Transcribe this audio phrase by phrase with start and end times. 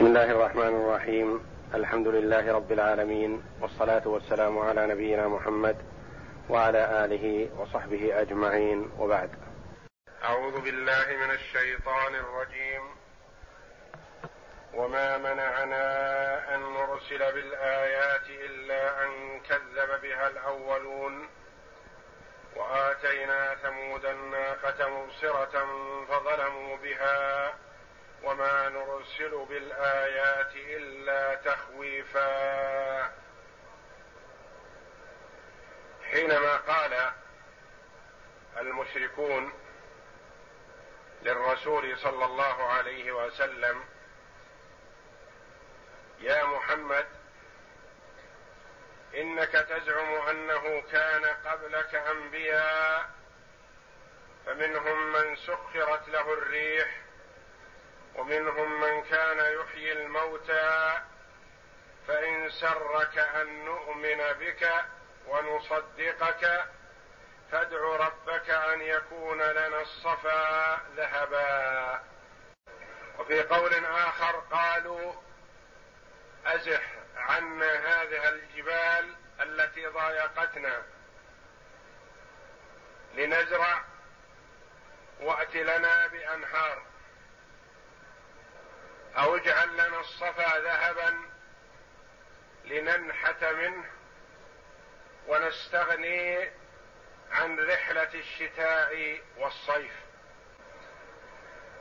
[0.00, 1.46] بسم الله الرحمن الرحيم.
[1.74, 5.76] الحمد لله رب العالمين والصلاة والسلام على نبينا محمد
[6.48, 8.90] وعلى آله وصحبه أجمعين.
[8.98, 9.30] وبعد.
[10.24, 12.82] أعوذ بالله من الشيطان الرجيم.
[14.74, 15.84] وما منعنا
[16.54, 21.28] أن نرسل بالآيات إلا أن كذب بها الأولون.
[22.56, 25.66] وآتينا ثمود الناقة مبصرة
[26.08, 27.54] فظلموا بها.
[28.22, 33.20] وما نرسل بالآيات إلا تخويفا.
[36.10, 37.12] حينما قال
[38.58, 39.52] المشركون
[41.22, 43.84] للرسول صلى الله عليه وسلم
[46.20, 47.06] يا محمد
[49.14, 53.10] إنك تزعم أنه كان قبلك أنبياء
[54.46, 56.99] فمنهم من سخرت له الريح
[58.14, 61.00] ومنهم من كان يحيي الموتى
[62.08, 64.84] فإن سرك أن نؤمن بك
[65.26, 66.64] ونصدقك
[67.52, 72.02] فادع ربك أن يكون لنا الصفا ذهبا.
[73.18, 75.12] وفي قول آخر قالوا
[76.46, 76.82] أزح
[77.16, 80.82] عنا هذه الجبال التي ضايقتنا.
[83.14, 83.84] لنزرع
[85.20, 86.89] وأت لنا بأنهار.
[89.18, 91.16] أو اجعل لنا الصفا ذهبا
[92.64, 93.84] لننحت منه
[95.28, 96.50] ونستغني
[97.32, 99.92] عن رحلة الشتاء والصيف.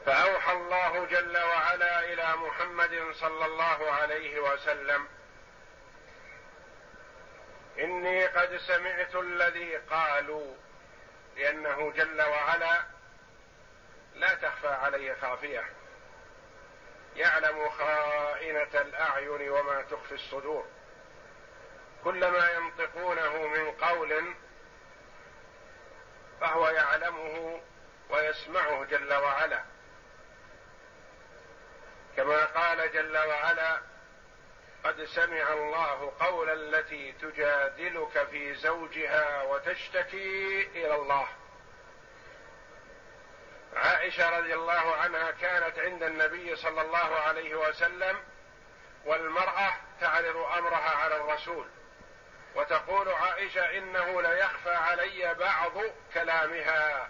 [0.05, 5.08] فأوحى الله جل وعلا إلى محمد صلى الله عليه وسلم
[7.80, 10.55] إني قد سمعت الذي قالوا
[11.36, 12.83] لأنه جل وعلا
[14.16, 15.78] لا تخفى عليه خافية.
[17.15, 20.65] يعلم خائنة الأعين وما تخفي الصدور.
[22.03, 24.33] كل ما ينطقونه من قول
[26.42, 27.61] فهو يعلمه
[28.09, 29.64] ويسمعه جل وعلا.
[32.17, 33.81] كما قال جل وعلا
[34.83, 41.27] قد سمع الله قول التي تجادلك في زوجها وتشتكي إلى الله.
[43.75, 48.23] عائشة رضي الله عنها كانت عند النبي صلى الله عليه وسلم
[49.05, 51.67] والمرأة تعرض أمرها على الرسول
[52.55, 55.71] وتقول عائشة إنه ليخفى علي بعض
[56.13, 57.09] كلامها.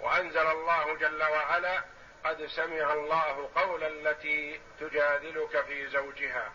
[0.00, 1.84] وأنزل الله جل وعلا
[2.24, 6.52] قد سمع الله قول التي تجادلك في زوجها.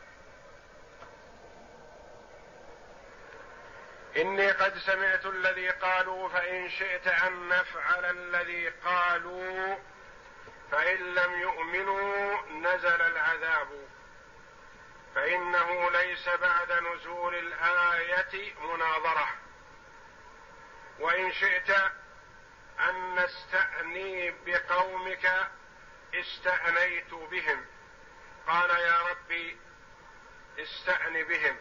[4.18, 9.78] إني قد سمعت الذي قالوا فإن شئت أن نفعل الذي قالوا
[10.72, 13.88] فإن لم يؤمنوا نزل العذاب.
[15.16, 19.30] فإنه ليس بعد نزول الآية مناظرة.
[21.00, 21.70] وإن شئت
[22.80, 25.50] أن نستأني بقومك
[26.14, 27.66] استأنيت بهم.
[28.48, 29.58] قال يا ربي
[30.60, 31.58] استأن بهم.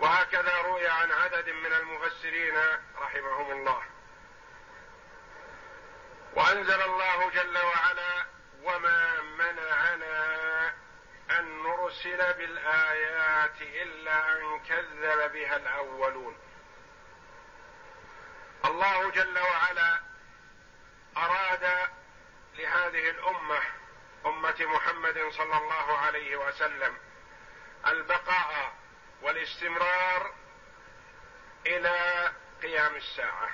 [0.00, 2.56] وهكذا روي عن عدد من المفسرين
[2.98, 3.82] رحمهم الله.
[6.34, 8.26] وأنزل الله جل وعلا
[8.62, 10.74] وما منعنا
[11.30, 16.38] أن نرسل بالآيات إلا أن كذب بها الأولون.
[18.64, 20.00] الله جل وعلا
[21.16, 21.88] أراد
[22.54, 23.60] لهذه الأمة
[24.26, 26.96] أمة محمد صلى الله عليه وسلم
[27.86, 28.79] البقاء
[29.22, 30.34] والاستمرار
[31.66, 32.32] إلى
[32.62, 33.50] قيام الساعة.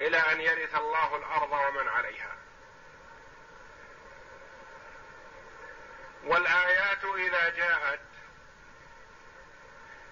[0.00, 2.36] إلى أن يرث الله الأرض ومن عليها.
[6.24, 8.00] والآيات إذا جاءت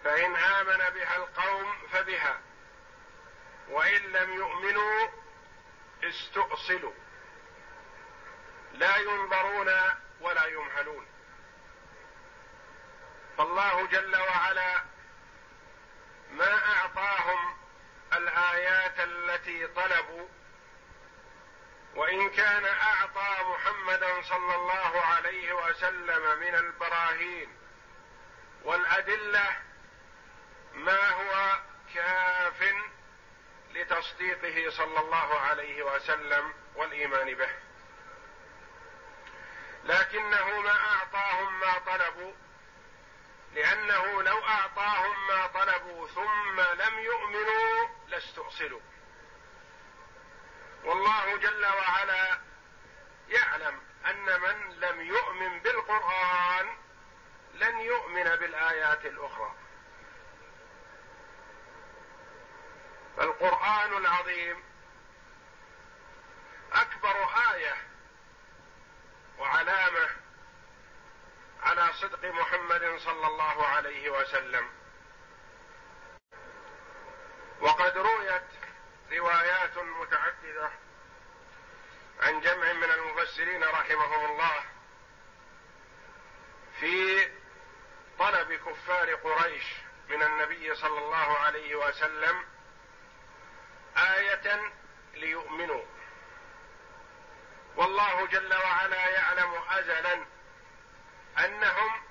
[0.05, 2.41] فإن آمن بها القوم فبها
[3.69, 5.09] وإن لم يؤمنوا
[6.05, 6.95] استؤصلوا.
[8.73, 9.73] لا ينظرون
[10.21, 11.14] ولا يمهلون.
[13.39, 14.83] فالله جل وعلا
[16.31, 17.57] ما أعطاهم
[18.13, 20.29] الآيات التي طلبوا
[21.95, 27.57] وإن كان أعطى محمدا صلى الله عليه وسلم من البراهين
[28.63, 29.57] والأدلة
[30.75, 31.59] ما هو
[31.95, 32.75] كاف
[33.71, 37.51] لتصديقه صلى الله عليه وسلم والإيمان به.
[39.85, 42.33] لكنه ما أعطاهم ما طلبوا
[43.55, 48.81] لأنه لو أعطاهم ما طلبوا ثم لم يؤمنوا لاستؤصلوا
[50.85, 52.41] والله جل وعلا
[53.29, 56.77] يعلم أن من لم يؤمن بالقرآن
[57.55, 59.55] لن يؤمن بالآيات الأخرى.
[63.17, 64.63] فالقران العظيم
[66.73, 67.77] أكبر آية
[69.39, 70.24] وعلامة
[71.65, 74.69] على صدق محمد صلى الله عليه وسلم.
[77.61, 78.43] وقد رويت
[79.13, 80.71] روايات متعددة
[82.21, 84.65] عن جمع من المفسرين رحمهم الله
[86.81, 87.29] في
[88.19, 89.65] طلب كفار قريش
[90.09, 92.45] من النبي صلى الله عليه وسلم
[93.97, 94.73] آية
[95.15, 95.83] ليؤمنوا.
[97.77, 100.34] والله جل وعلا يعلم أزلا
[101.39, 102.03] أنهم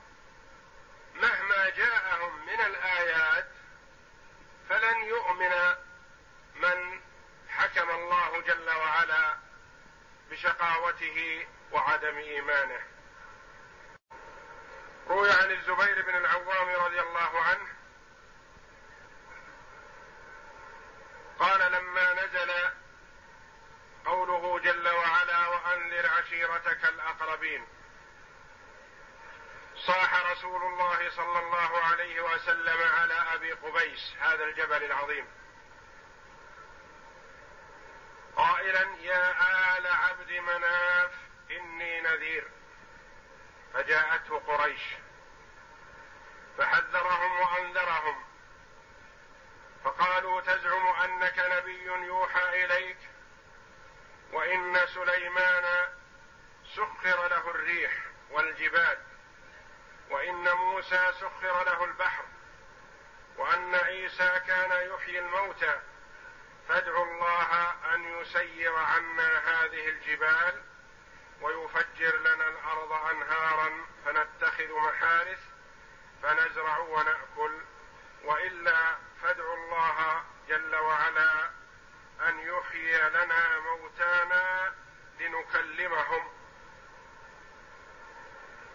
[1.15, 3.47] مهما جاءهم من الآيات
[4.69, 5.75] فلن يؤمن
[6.55, 7.01] من
[7.49, 9.37] حكم الله جل وعلا
[10.31, 12.79] بشقاوته وعدم إيمانه.
[15.07, 17.67] روي عن الزبير بن العوام رضي الله عنه
[21.39, 22.51] قال لما نزل
[24.05, 27.67] قوله جل وعلا وأنذر عشيرتك الأقربين
[29.87, 35.27] صاح رسول الله صلى الله عليه وسلم على أبي قبيس هذا الجبل العظيم.
[38.35, 39.31] قائلا يا
[39.77, 41.11] آل عبد مناف
[41.51, 42.47] إني نذير.
[43.73, 44.81] فجاءته قريش
[46.57, 48.25] فحذرهم وأنذرهم.
[49.83, 52.97] فقالوا تزعم أنك نبي يوحى إليك
[54.31, 55.87] وإن سليمان
[56.75, 57.91] سخر له الريح
[58.29, 59.12] والجبال.
[60.09, 62.25] وإن موسى سخر له البحر
[63.37, 65.79] وأن عيسى كان يحيي الموتى
[66.67, 70.63] فادعوا الله أن يسير عنا هذه الجبال
[71.41, 75.39] ويفجر لنا الأرض أنهارا فنتخذ محارث
[76.23, 77.61] فنزرع ونأكل
[78.23, 81.49] وإلا فادعوا الله جل وعلا
[82.27, 84.73] أن يحيي لنا موتانا
[85.19, 86.31] لنكلمهم.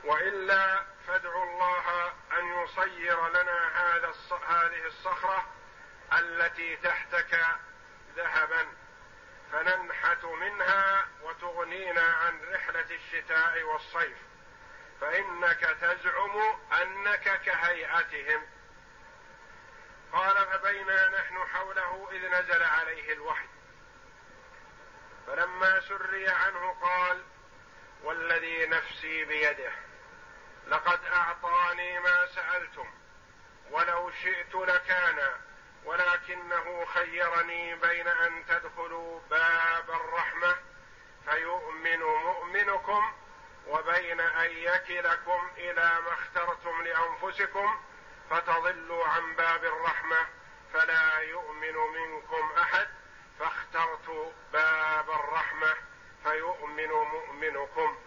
[0.04, 4.14] وإلا فادعوا الله أن يصير لنا هذا
[4.48, 5.46] هذه الصخرة
[6.18, 7.40] التي تحتك
[8.16, 8.66] ذهبا
[9.52, 14.18] فننحت منها وتغنينا عن رحلة الشتاء والصيف.
[15.00, 18.46] فإنك تزعم أنك كهيئتهم.
[20.12, 23.48] قال فبينا نحن حوله إذ نزل عليه الوحي.
[25.26, 27.24] فلما سري عنه قال
[28.02, 29.87] والذي نفسي بيده.
[30.68, 32.90] لقد أعطاني ما سألتم
[33.70, 35.18] ولو شئت لكان
[35.84, 40.56] ولكنه خيرني بين أن تدخلوا باب الرحمة
[41.24, 43.12] فيؤمن مؤمنكم
[43.66, 47.80] وبين أن يكلكم إلى ما اخترتم لأنفسكم
[48.30, 50.26] فتضلوا عن باب الرحمة
[50.72, 52.88] فلا يؤمن منكم أحد
[53.38, 55.74] فاخترت باب الرحمة
[56.24, 57.98] فيؤمن مؤمنكم.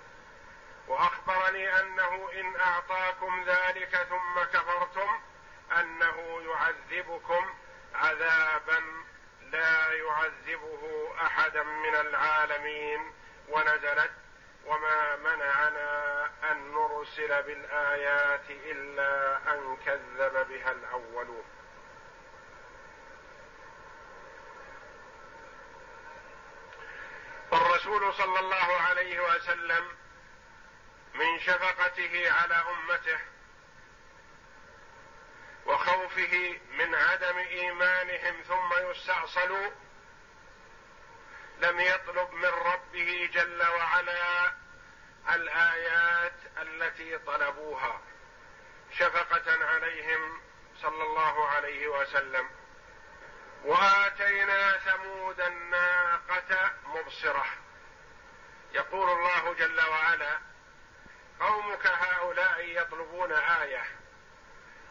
[0.91, 5.19] وأخبرني أنه إن أعطاكم ذلك ثم كفرتم
[5.79, 7.55] أنه يعذبكم
[7.95, 8.83] عذابا
[9.41, 13.13] لا يعذبه احدا من العالمين
[13.49, 14.11] ونزلت
[14.65, 21.45] وما منعنا أن نرسل بالآيات إلا أن كذب بها الأولون.
[27.51, 30.00] والرسول صلى الله عليه وسلم
[31.13, 33.19] من شفقته على أمته
[35.65, 39.71] وخوفه من عدم إيمانهم ثم يستأصلوا
[41.59, 44.53] لم يطلب من ربه جل وعلا
[45.33, 48.01] الآيات التي طلبوها
[48.97, 50.41] شفقة عليهم
[50.81, 52.49] صلى الله عليه وسلم.
[53.63, 57.45] وآتينا ثمود الناقة مبصرة.
[58.71, 60.39] يقول الله جل وعلا
[61.41, 63.85] قومك هؤلاء يطلبون آية.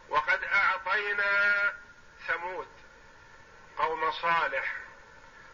[0.09, 1.73] وقد أعطينا
[2.27, 2.67] ثمود
[3.77, 4.75] قوم صالح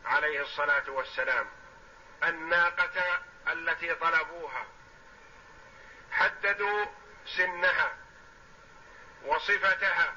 [0.06, 1.50] عليه الصلاة والسلام.
[2.24, 4.66] الناقة التي طلبوها.
[6.12, 6.86] حددوا
[7.38, 7.98] سنها
[9.24, 10.16] وصفتها.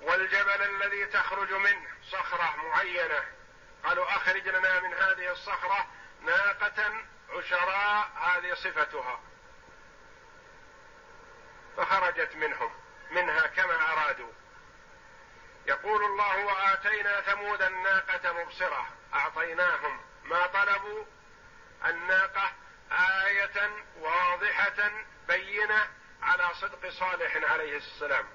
[0.00, 3.24] والجبل الذي تخرج منه صخرة معينة.
[3.84, 5.86] قالوا أخرج لنا من هذه الصخرة
[6.20, 9.20] ناقة عشراء هذه صفتها.
[11.76, 12.74] فخرجت منهم
[13.10, 14.32] منها كما أرادوا.
[15.66, 18.86] يقول الله وآتينا ثمود الناقة مبصرة.
[19.14, 21.04] أعطيناهم ما طلبوا.
[21.86, 22.52] الناقة
[22.92, 24.90] آية واضحة
[25.28, 25.88] بينة
[26.22, 28.26] على صدق صالح عليه السلام.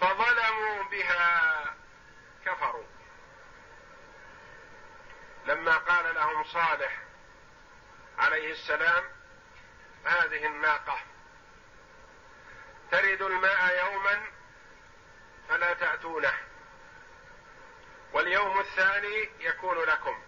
[0.00, 1.64] فظلموا بها
[2.46, 2.95] كفروا.
[5.46, 7.02] لما قال لهم صالح
[8.18, 9.04] عليه السلام
[10.04, 10.98] هذه الناقة.
[12.90, 14.22] ترد الماء يوما
[15.48, 16.34] فلا تأتونه.
[18.12, 20.22] واليوم الثاني يكون لكم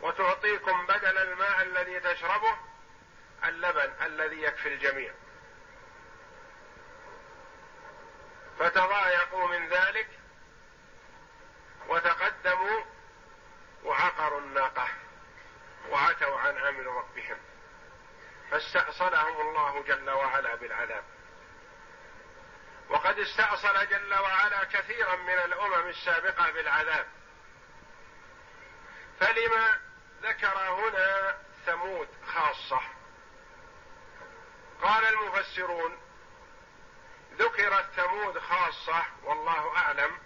[0.00, 2.56] وتعطيكم بدل الماء الذي تشربه
[3.44, 5.12] اللبن الذي يكفي الجميع.
[8.58, 10.08] فتضايقوا من ذلك
[11.88, 12.97] وتقدموا
[13.84, 14.88] وعقروا الناقة
[15.90, 17.36] وعتوا عن أمر ربهم
[18.50, 21.04] فاستأصلهم الله جل وعلا بالعذاب.
[22.88, 27.06] وقد استأصل جل وعلا كثيرا من الأمم السابقة بالعذاب.
[29.20, 29.80] فلما
[30.22, 32.80] ذكر هنا ثمود خاصة
[34.82, 35.98] قال المفسرون
[37.38, 40.18] ذكرت ثمود خاصة والله أعلم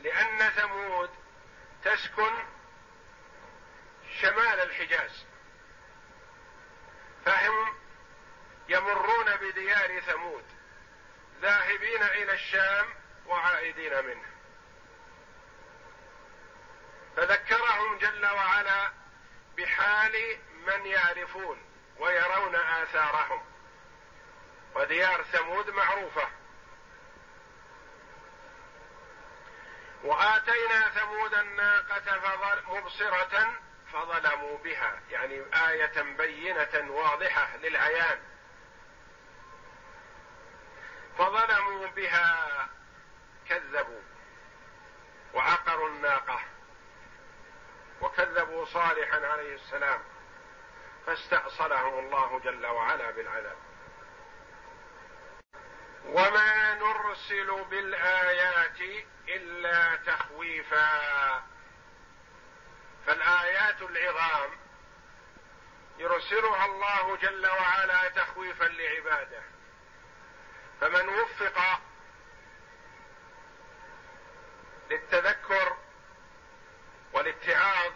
[0.00, 1.10] لأن ثمود
[1.84, 2.32] تسكن
[4.20, 5.26] شمال الحجاز.
[7.24, 7.74] فهم
[8.68, 10.44] يمرون بديار ثمود
[11.40, 12.86] ذاهبين إلى الشام
[13.26, 14.26] وعائدين منه.
[17.16, 18.92] فذكرهم جل وعلا
[19.56, 21.62] بحال من يعرفون
[21.98, 23.44] ويرون آثارهم.
[24.74, 26.28] وديار ثمود معروفة.
[30.06, 32.18] وآتينا ثمود الناقة
[32.68, 33.52] مبصرة
[33.92, 35.00] فظلموا بها.
[35.10, 38.18] يعني آية بينة واضحة للعيان.
[41.18, 42.68] فظلموا بها
[43.48, 44.00] كذبوا
[45.34, 46.40] وعقروا الناقة
[48.00, 50.02] وكذبوا صالحا عليه السلام.
[51.06, 53.65] فاستأصلهم الله جل وعلا بالعذاب.
[56.06, 58.80] وما نرسل بالآيات
[59.28, 61.42] إلا تخويفا.
[63.06, 64.50] فالآيات العظام
[65.98, 69.42] يرسلها الله جل وعلا تخويفا لعباده.
[70.80, 71.80] فمن وفق
[74.90, 75.76] للتذكر
[77.12, 77.92] والاتعاظ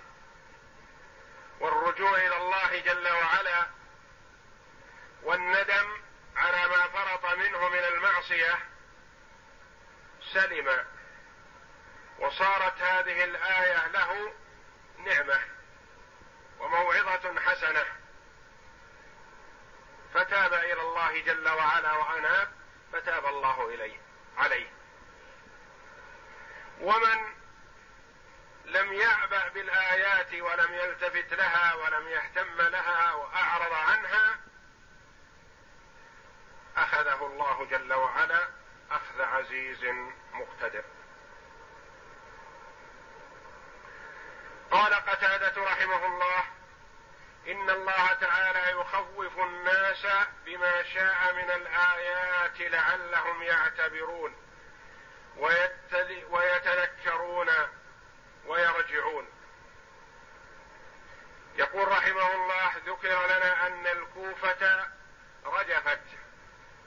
[1.61, 3.67] والرجوع إلى الله جل وعلا
[5.23, 6.02] والندم
[6.37, 8.59] على ما فرط منه من المعصية
[10.33, 10.85] سلم
[12.19, 14.33] وصارت هذه الآية له
[14.99, 15.41] نعمة
[16.59, 17.85] وموعظة حسنة.
[20.15, 22.53] فتاب إلى الله جل وعلا وأناب
[22.93, 24.01] فتاب الله إليه
[24.37, 24.69] عليه.
[26.81, 27.41] ومن
[28.65, 34.40] لم يعبأ بالآيات ولم يلتفت لها ولم يهتم لها وأعرض عنها
[37.00, 38.49] أخذه الله جل وعلا
[38.90, 39.85] أخذ عزيز
[40.33, 40.85] مقتدر.
[44.71, 46.45] قال قتادة رحمه الله
[47.47, 50.07] إن الله تعالى يخوف الناس
[50.45, 54.37] بما شاء من الآيات لعلهم يعتبرون
[56.30, 57.50] ويتذكرون
[58.47, 59.28] ويرجعون.
[61.57, 64.88] يقول رحمه الله ذكر لنا أن الكوفة
[65.45, 66.00] رجفت.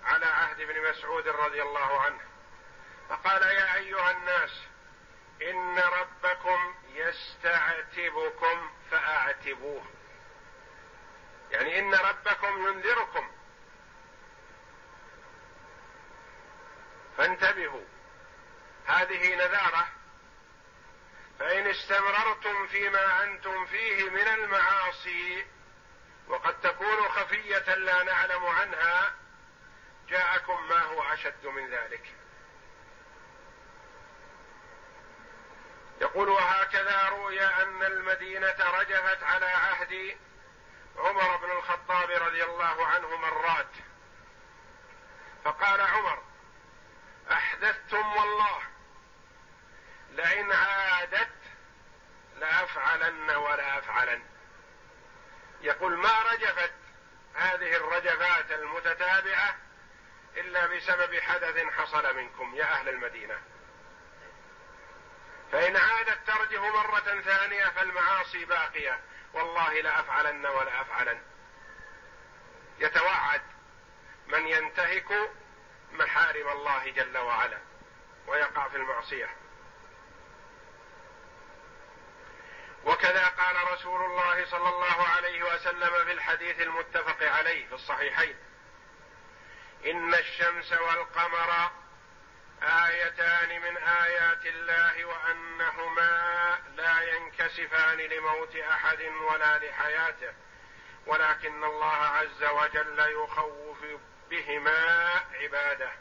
[0.06, 2.20] على عهد ابن مسعود رضي الله عنه
[3.10, 4.62] فقال يا أيها الناس
[5.42, 9.86] إن ربكم يستعتبكم فأعتبوه.
[11.52, 13.32] يعني إن ربكم ينذركم.
[17.18, 17.86] فانتبهوا
[18.86, 19.88] هذه نذارة
[21.40, 25.46] فإن استمررتم فيما أنتم فيه من المعاصي
[26.28, 29.16] وقد تكون خفية لا نعلم عنها
[30.08, 32.16] جاءكم ما هو أشد من ذلك.
[36.02, 40.18] يقول وهكذا روي أن المدينة رجفت على عهد
[40.98, 43.72] عمر بن الخطاب رضي الله عنه مرات.
[45.46, 46.24] فقال عمر
[47.32, 48.60] أحدثتم والله
[50.10, 51.36] لئن عادت
[52.36, 54.24] لأفعلن ولا أفعلن.
[55.62, 56.74] يقول ما رجفت؟
[57.34, 59.56] هذه الرجفات المتتابعة
[60.38, 63.42] إلا بسبب حدث حصل منكم يا أهل المدينة.
[65.52, 69.00] فإن عادت ترجف مرة ثانية فالمعاصي باقية.
[69.34, 71.22] والله لافعلن ولا أفعلن.
[72.80, 73.42] يتوعد
[74.28, 75.32] من ينتهك
[75.92, 77.58] محارم الله جل وعلا
[78.28, 79.30] ويقع في المعصية.
[82.86, 88.36] وكذا قال رسول الله صلى الله عليه وسلم في الحديث المتفق عليه في الصحيحين.
[89.86, 91.72] إن الشمس والقمر
[92.63, 100.34] آيتان من آيات الله وأنهما لا ينكسفان لموت أحد ولا لحياته
[101.06, 103.86] ولكن الله عز وجل يخوف
[104.30, 105.92] بهما عباده.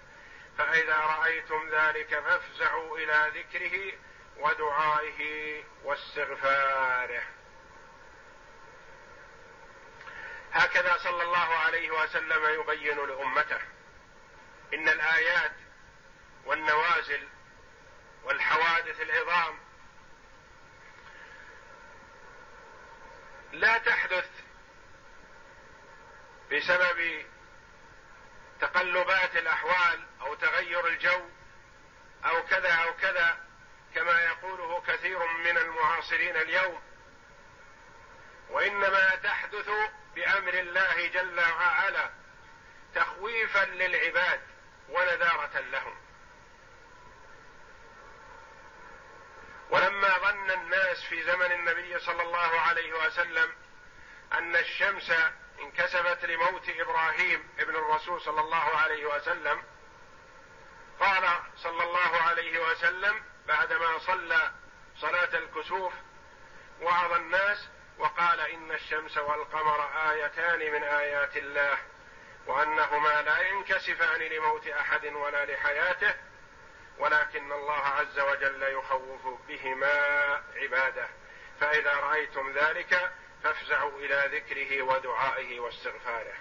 [0.58, 3.92] فإذا رأيتم ذلك فافزعوا إلى ذكره
[4.36, 7.22] ودعائه واستغفاره.
[10.52, 13.71] هكذا صلى الله عليه وسلم يبين لأمته.
[14.74, 15.52] إن الآيات
[16.44, 17.28] والنوازل
[18.24, 19.58] والحوادث العظام
[23.52, 24.30] لا تحدث
[26.52, 27.26] بسبب
[28.60, 31.20] تقلبات الأحوال أو تغير الجو
[32.24, 33.40] أو كذا أو كذا
[33.94, 36.82] كما يقوله كثير من المعاصرين اليوم.
[38.50, 39.70] وإنما تحدث
[40.14, 42.10] بأمر الله جل وعلا
[42.94, 44.40] تخويفا للعباد.
[44.92, 45.94] ونذاره لهم.
[49.70, 53.52] ولما ظن الناس في زمن النبي صلى الله عليه وسلم
[54.32, 55.12] أن الشمس
[55.60, 59.62] انكسفت لموت إبراهيم ابن الرسول صلى الله عليه وسلم
[61.00, 64.52] قال صلى الله عليه وسلم بعدما صلى
[64.96, 65.92] صلاة الكسوف
[66.80, 67.68] وعظ الناس
[67.98, 71.78] وقال إن الشمس والقمر آيتان من آيات الله.
[72.46, 76.14] وأنهما لا ينكسفان لموت أحد ولا لحياته
[76.98, 79.94] ولكن الله عز وجل يخوف بهما
[80.56, 81.08] عباده.
[81.60, 83.12] فإذا رأيتم ذلك
[83.44, 86.34] فافزعوا إلى ذكره ودعائه واستغفاره.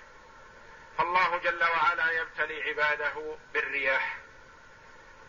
[0.98, 4.17] فالله جل وعلا يبتلي عباده بالرياح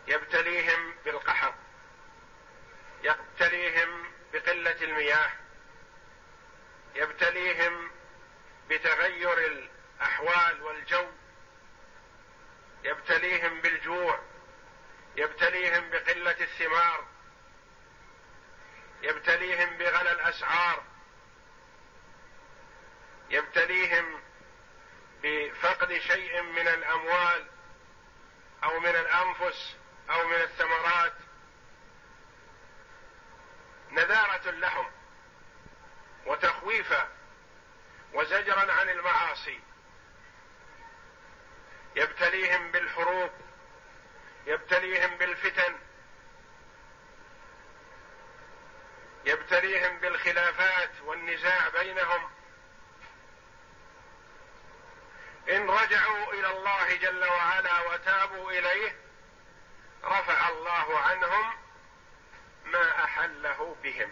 [0.07, 1.55] يبتليهم بالقحط
[3.03, 5.31] يبتليهم بقلة المياه
[6.95, 7.91] يبتليهم
[8.71, 9.71] بتغير
[10.03, 11.07] الأحوال والجو.
[12.85, 14.21] يبتليهم بالجوع.
[15.17, 17.07] يبتليهم بقلة الثمار.
[19.03, 20.83] يبتليهم بغلى الأسعار.
[23.31, 24.23] يبتليهم
[25.23, 27.47] بفقد شيء من الأموال
[28.65, 29.77] أو من الأنفس
[30.11, 31.15] أو من الثمرات.
[33.91, 34.91] نذارة لهم
[36.27, 37.09] وتخويفا
[38.13, 39.61] وزجرا عن المعاصي.
[41.97, 43.31] يبتليهم بالحروب
[44.47, 45.79] يبتليهم بالفتن
[49.25, 52.31] يبتليهم بالخلافات والنزاع بينهم.
[55.51, 58.97] إن رجعوا إلى الله جل وعلا وتابوا إليه
[60.05, 61.57] رفع الله عنهم
[62.65, 64.11] ما أحله بهم.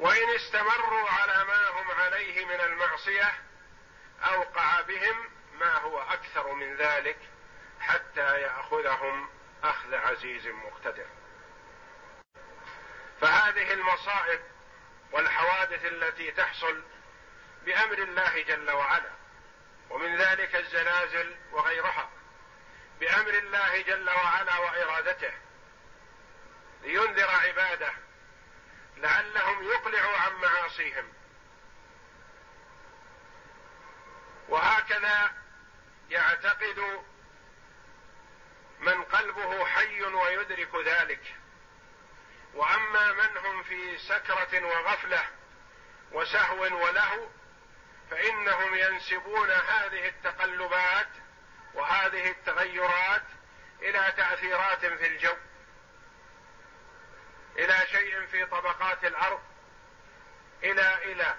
[0.00, 3.34] وإن استمروا على ما هم عليه من المعصية
[4.22, 7.18] أوقع بهم ما هو أكثر من ذلك
[7.80, 9.30] حتى يأخذهم
[9.64, 11.06] أخذ عزيز مقتدر.
[13.20, 14.40] فهذه المصائب
[15.12, 16.82] والحوادث التي تحصل
[17.64, 19.10] بأمر الله جل وعلا
[19.90, 22.10] ومن ذلك الزلازل وغيرها
[23.00, 25.32] بأمر الله جل وعلا وإرادته
[26.82, 27.92] لينذر عباده
[29.00, 31.12] لعلهم يقلعوا عن معاصيهم.
[34.48, 35.30] وهكذا
[36.10, 37.02] يعتقد
[38.80, 41.34] من قلبه حي ويدرك ذلك.
[42.54, 45.24] وأما من هم في سكرة وغفلة
[46.12, 47.28] وسهو ولهو
[48.10, 51.08] فإنهم ينسبون هذه التقلبات
[51.74, 53.22] وهذه التغيرات
[53.82, 55.36] إلى تأثيرات في الجو.
[57.60, 59.40] إلى شيء في طبقات الأرض.
[60.62, 61.36] إلى إلى.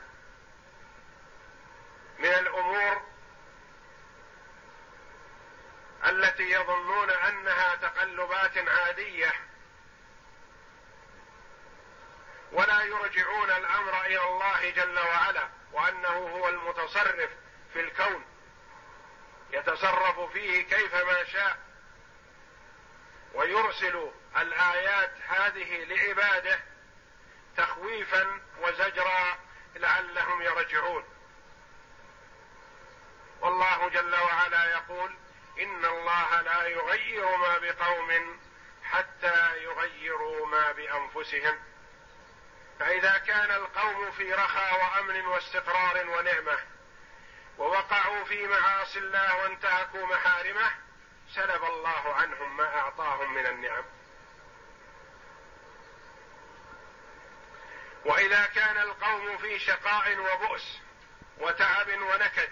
[2.19, 3.01] من الأمور
[6.05, 9.33] التي يظنون أنها تقلبات عادية.
[12.51, 17.29] ولا يرجعون الأمر إلى الله جل وعلا وأنه هو المتصرف
[17.73, 18.25] في الكون.
[19.51, 21.57] يتصرف فيه كيفما شاء.
[23.33, 26.59] ويرسل الآيات هذه لعباده
[27.57, 29.37] تخويفا وزجرا
[29.75, 31.05] لعلهم يرجعون.
[33.41, 35.15] والله جل وعلا يقول
[35.59, 38.39] إن الله لا يغير ما بقوم
[38.83, 41.59] حتى يغيروا ما بأنفسهم.
[42.79, 46.59] فإذا كان القوم في رخاء وأمن واستقرار ونعمة
[47.57, 50.71] ووقعوا في معاصي الله وانتهكوا محارمه
[51.35, 53.83] سلب الله عنهم ما أعطاهم من النعم.
[58.05, 60.79] وإذا كان القوم في شقاء وبؤس
[61.37, 62.49] وتعب ونكد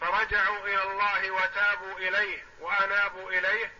[0.00, 3.72] فرجعوا إلى الله وتابوا إليه وأنابوا إليه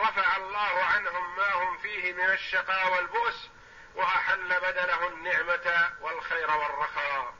[0.00, 3.48] رفع الله عنهم ما هم فيه من الشقاء والبؤس
[3.94, 7.34] وأحل بدله النعمة والخير والرخاء.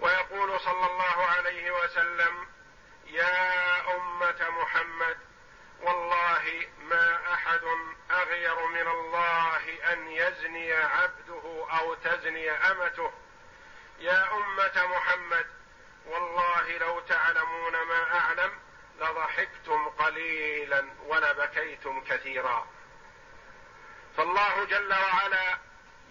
[0.00, 2.48] ويقول صلى الله عليه وسلم
[3.06, 5.18] يا أمة محمد
[5.80, 7.60] والله ما أحد
[8.10, 13.12] أغير من الله أن يزني عبده أو تزني أمته.
[13.98, 15.46] يا أمة محمد
[16.06, 18.52] والله لو تعلمون ما أعلم
[19.00, 22.66] لضحكتم قليلا ولبكيتم كثيرا.
[24.16, 25.58] فالله جل وعلا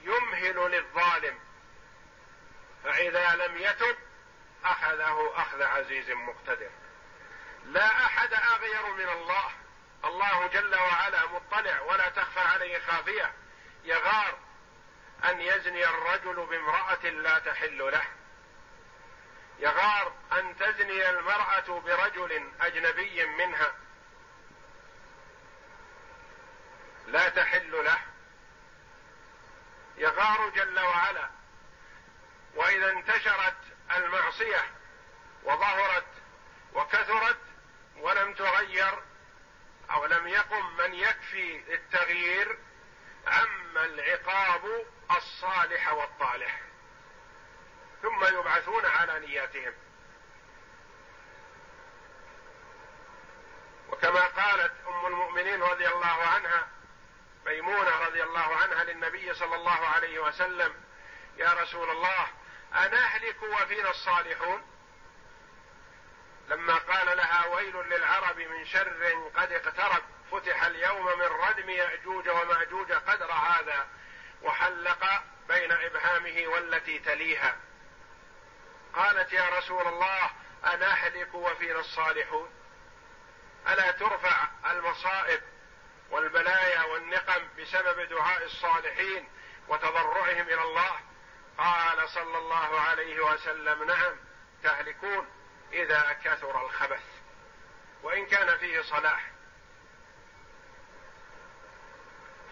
[0.01, 1.39] يمهل للظالم.
[2.83, 3.97] فإذا لم يتب
[4.65, 6.69] أخذه أخذ عزيز مقتدر.
[7.67, 9.51] لا أحد أغير من الله.
[10.05, 13.33] الله جل وعلا مطلع ولا تخفى عليه خافية.
[13.83, 14.37] يغار
[15.23, 18.03] أن يزني الرجل بامرأة لا تحل له.
[19.59, 23.71] يغار أن تزني المرأة برجل أجنبي منها
[27.07, 27.99] لا تحل له.
[29.97, 31.29] يغار جل وعلا
[32.55, 33.57] وإذا انتشرت
[33.95, 34.65] المعصية
[35.43, 36.07] وظهرت
[36.73, 37.46] وكثرت
[37.99, 39.03] ولم تغير
[39.91, 42.57] أو لم يقم من يكفي التغيير
[43.27, 44.85] عم العقاب
[45.17, 46.61] الصالح والطالح.
[48.01, 49.73] ثم يبعثون على نياتهم.
[53.89, 56.67] وكما قالت أم المؤمنين رضي الله عنها
[57.45, 60.73] ميمونة رضي الله عنها للنبي صلى الله عليه وسلم
[61.37, 62.27] يا رسول الله
[62.73, 64.76] انهلك وفينا الصالحون؟
[66.47, 72.91] لما قال لها ويل للعرب من شر قد اقترب فتح اليوم من ردم يأجوج ومأجوج
[72.91, 73.87] قدر هذا
[74.41, 77.55] وحلق بين إبهامه والتي تليها.
[78.93, 80.29] قالت يا رسول الله
[80.73, 82.49] أنهلك وفينا الصالحون
[83.67, 85.41] ألا ترفع المصائب
[86.09, 89.29] والبلايا والنقم بسبب دعاء الصالحين
[89.67, 90.99] وتضرعهم إلى الله؟
[91.57, 94.15] قال صلى الله عليه وسلم نعم
[94.63, 95.36] تهلكون.
[95.73, 97.03] إذا كثر الخبث
[98.03, 99.31] وإن كان فيه صلاح.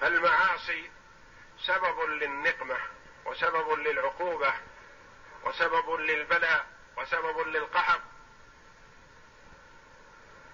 [0.02, 0.92] فالمعاصي
[1.60, 2.78] سبب للنقمة
[3.26, 4.54] وسبب للعقوبة
[5.44, 6.66] وسبب للبلاء
[6.98, 8.02] وسبب للقحط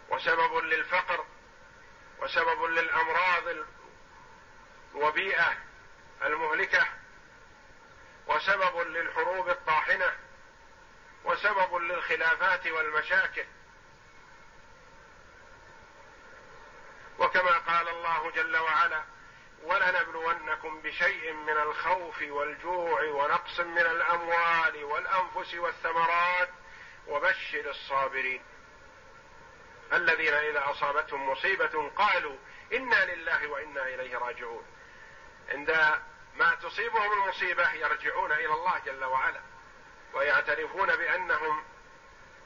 [0.09, 1.25] وسبب للفقر
[2.19, 3.43] وسبب للأمراض
[4.95, 5.57] الوبيئه
[6.23, 6.87] المهلكة
[8.27, 10.15] وسبب للحروب الطاحنة.
[11.23, 13.45] وسبب للخلافات والمشاكل.
[17.19, 19.03] وكما قال الله جل وعلا
[19.63, 26.49] ولنبلونكم بشيء من الخوف والجوع ونقص من الأموال والأنفس والثمرات
[27.07, 28.43] وبشر الصابرين.
[29.93, 32.37] الذين إذا أصابتهم مصيبة قالوا
[32.73, 34.65] إنا لله وإنا إليه راجعون.
[35.49, 35.99] عند
[36.35, 39.41] ما تصيبهم المصيبة يرجعون إلى الله جل وعلا.
[40.13, 41.63] ويعترفون بأنهم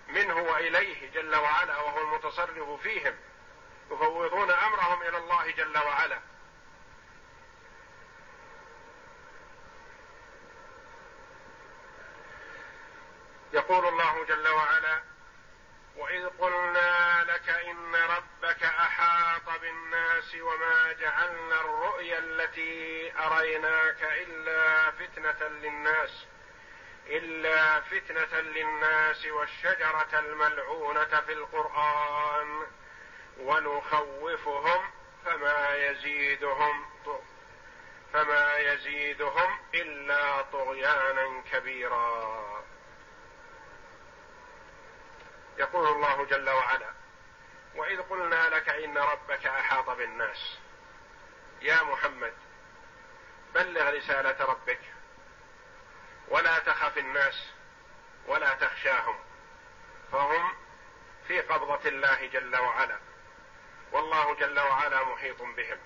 [0.08, 3.16] منه وإليه جل وعلا وهو المتصرف فيهم
[3.92, 6.20] يفوضون أمرهم إلى الله جل وعلا.
[13.54, 15.02] يقول الله جل وعلا
[15.96, 26.26] وإذ قلنا لك إن ربك أحاط بالناس وما جعلنا الرؤيا التي أريناك إلا فتنة للناس
[27.08, 32.68] إلا فتنة للناس والشجرة الملعونة في القرآن
[33.38, 34.92] ونخوفهم
[35.26, 36.86] فما يزيدهم
[38.14, 42.66] فما يزيدهم إلا طغيانا كبيرا.
[45.58, 46.94] يقول الله جل وعلا
[47.76, 50.58] وإذ قلنا لك إن ربك أحاط بالناس.
[51.62, 52.34] يا محمد
[53.54, 54.95] بلغ رسالة ربك.
[56.28, 57.50] ولا تخف الناس
[58.28, 59.20] ولا تخشاهم
[60.12, 60.54] فهم
[61.28, 63.00] في قبضة الله جل وعلا
[63.92, 65.78] والله جل وعلا محيط بهم.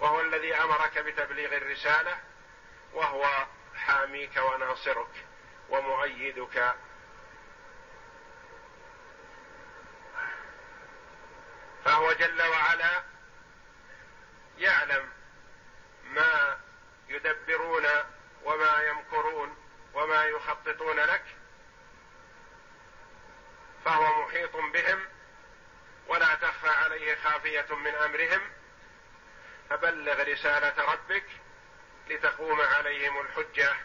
[0.00, 2.18] وهو الذي أمرك بتبليغ الرسالة
[2.92, 5.26] وهو حاميك وناصرك
[5.68, 6.74] ومؤيدك.
[11.84, 13.02] فهو جل وعلا
[14.58, 15.10] يعلم
[16.04, 16.60] ما
[17.08, 17.86] يدبرون
[18.44, 19.56] وما يمكرون
[19.94, 21.24] وما يخططون لك
[23.84, 25.06] فهو محيط بهم
[26.08, 28.40] ولا تخفى عليه خافية من أمرهم
[29.70, 31.24] فبلغ رسالة ربك
[32.08, 33.76] لتقوم عليهم الحجة.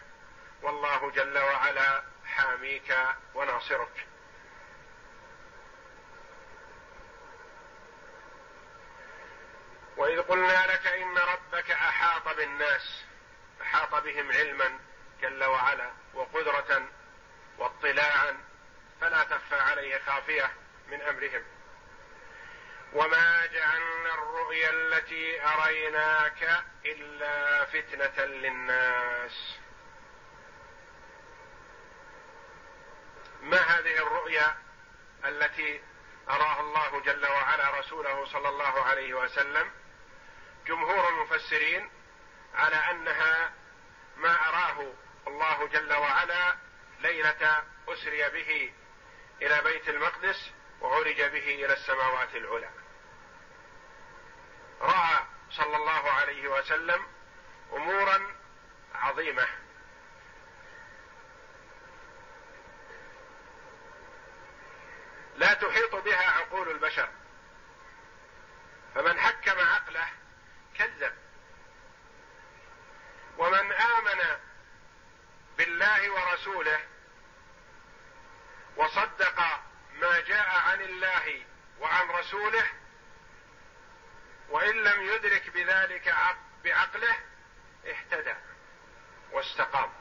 [0.62, 2.96] والله جل وعلا حاميك
[3.34, 4.06] وناصرك.
[9.96, 13.05] وإذ قلنا لك إن ربك أحاط بالناس
[13.66, 14.78] احاط بهم علما
[15.22, 16.88] جل وعلا وقدرة
[17.58, 18.44] واطلاعا
[19.00, 20.50] فلا تخفى عليه خافية
[20.88, 21.44] من أمرهم.
[22.92, 29.58] وما جعلنا الرؤيا التي أريناك إلا فتنة للناس.
[33.42, 34.56] ما هذه الرؤيا
[35.24, 35.82] التي
[36.28, 39.70] اراها الله جل وعلا رسوله صلى الله عليه وسلم؟
[40.66, 41.90] جمهور المفسرين
[42.54, 43.52] على أنها
[44.16, 44.92] ما أراه
[45.26, 46.56] الله جل وعلا
[47.00, 48.72] ليلة اسري به
[49.42, 50.50] إلى بيت المقدس
[50.80, 52.70] وعرج به إلى السماوات العلى.
[54.80, 57.06] رأى صلى الله عليه وسلم
[57.72, 58.34] أمورا
[58.94, 59.46] عظيمة.
[65.36, 67.08] لا تحيط بها عقول البشر.
[68.94, 70.08] فمن حكم عقله
[70.78, 71.25] كذب.
[73.38, 74.38] ومن آمن
[75.56, 76.80] بالله ورسوله
[78.76, 79.40] وصدق
[79.92, 81.44] ما جاء عن الله
[81.80, 82.66] وعن رسوله
[84.48, 86.14] وإن لم يدرك بذلك
[86.64, 87.16] بعقله
[87.86, 88.34] اهتدى
[89.32, 89.92] واستقام.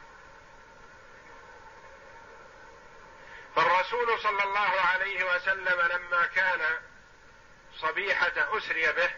[3.55, 6.79] فالرسول صلى الله عليه وسلم لما كان
[7.75, 9.11] صبيحة أسري به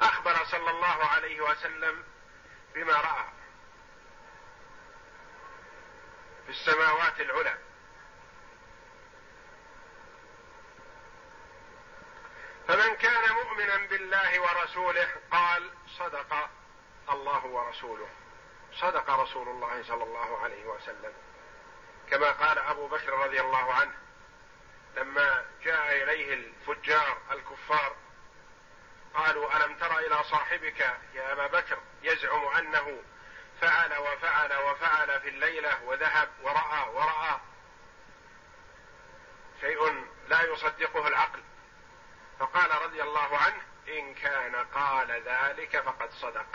[0.00, 2.04] أخبر صلى الله عليه وسلم
[2.74, 3.24] بما رأى
[6.46, 7.58] في السماوات العلى.
[12.68, 16.50] فمن كان مؤمنا بالله ورسوله قال صدق
[17.10, 18.08] الله ورسوله.
[18.72, 21.12] صدق رسول الله صلى الله عليه وسلم.
[22.10, 23.94] كما قال أبو بكر رضي الله عنه
[24.96, 27.96] لما جاء إليه الفجار الكفار
[29.16, 30.80] قالوا ألم تر إلى صاحبك
[31.14, 33.02] يا أبا بكر يزعم أنه
[33.60, 37.40] فعل وفعل وفعل في الليلة وذهب ورأى ورأى.
[39.60, 41.42] شيء لا يصدقه العقل.
[42.38, 46.46] فقال رضي الله عنه إن كان قال ذلك فقد صدق.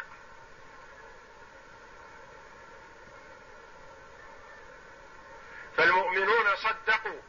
[5.77, 7.21] فالمؤمنون صدقوا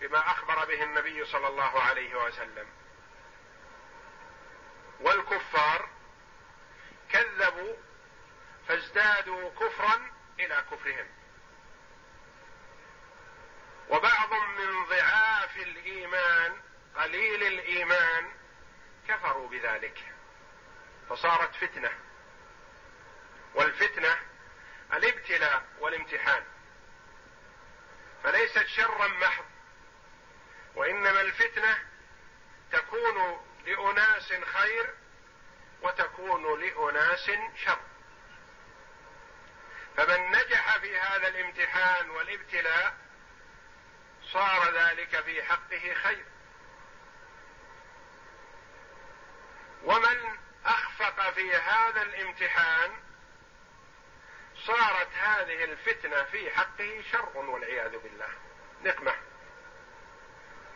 [0.00, 2.81] بما أخبر به النبي صلى الله عليه وسلم.
[5.02, 5.88] والكفار
[7.10, 7.76] كذبوا
[8.68, 10.10] فازدادوا كفرا
[10.40, 11.08] إلى كفرهم.
[13.88, 16.60] وبعض من ضعاف الإيمان
[16.96, 18.32] قليل الإيمان
[19.08, 19.98] كفروا بذلك.
[21.08, 21.90] فصارت فتنة.
[23.54, 24.16] والفتنة
[24.92, 26.44] الابتلاء والامتحان.
[28.24, 29.44] فليست شرا محض
[30.74, 31.78] وإنما الفتنة
[32.72, 34.94] تكون لأناس خير
[35.82, 37.78] وتكون لأناس شر.
[39.96, 42.96] فمن نجح في هذا الامتحان والابتلاء
[44.32, 46.24] صار ذلك في حقه خير.
[49.82, 52.90] ومن أخفق في هذا الامتحان
[54.66, 58.28] صارت هذه الفتنة في حقه شر والعياذ بالله.
[58.84, 59.14] نقمة.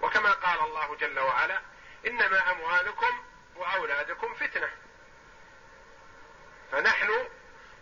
[0.03, 1.61] وكما قال الله جل وعلا
[2.07, 3.25] إنما أموالكم
[3.57, 4.71] وأولادكم فتنة.
[6.73, 7.29] فنحن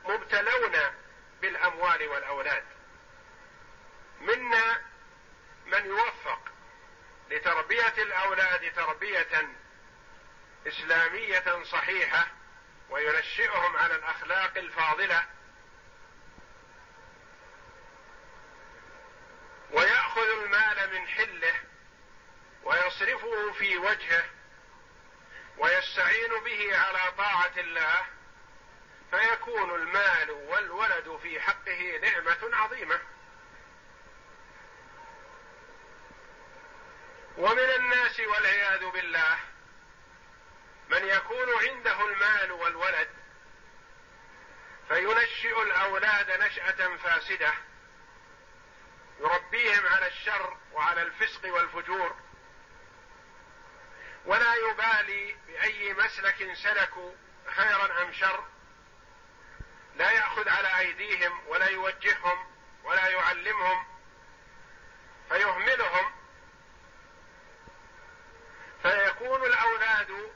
[0.05, 0.73] مبتلون
[1.41, 2.65] بالأموال والأولاد.
[4.21, 4.83] منا
[5.67, 6.41] من يوفق
[7.31, 9.49] لتربية الأولاد تربية
[10.67, 12.27] إسلامية صحيحة
[12.91, 15.27] وينشئهم على الأخلاق الفاضلة.
[19.71, 21.55] ويأخذ المال من حله
[22.65, 24.25] ويصرفه في وجهه
[25.59, 28.07] ويستعين به على طاعة الله
[29.11, 33.01] فيكون المال والولد في حقه نعمة عظيمة.
[37.37, 39.39] ومن الناس والعياذ بالله
[40.89, 43.09] من يكون عنده المال والولد
[44.89, 47.55] فينشئ الأولاد نشأة فاسدة
[49.21, 52.24] يربيهم على الشر وعلى الفسق والفجور.
[54.55, 57.13] ولا يبالي بأي مسلك سلكوا
[57.47, 58.45] خيرا أم شر.
[59.97, 62.47] لا يأخذ على أيديهم ولا يوجههم
[62.85, 63.87] ولا يعلمهم
[65.29, 66.13] فيهملهم.
[68.83, 70.33] فيكون الأولاد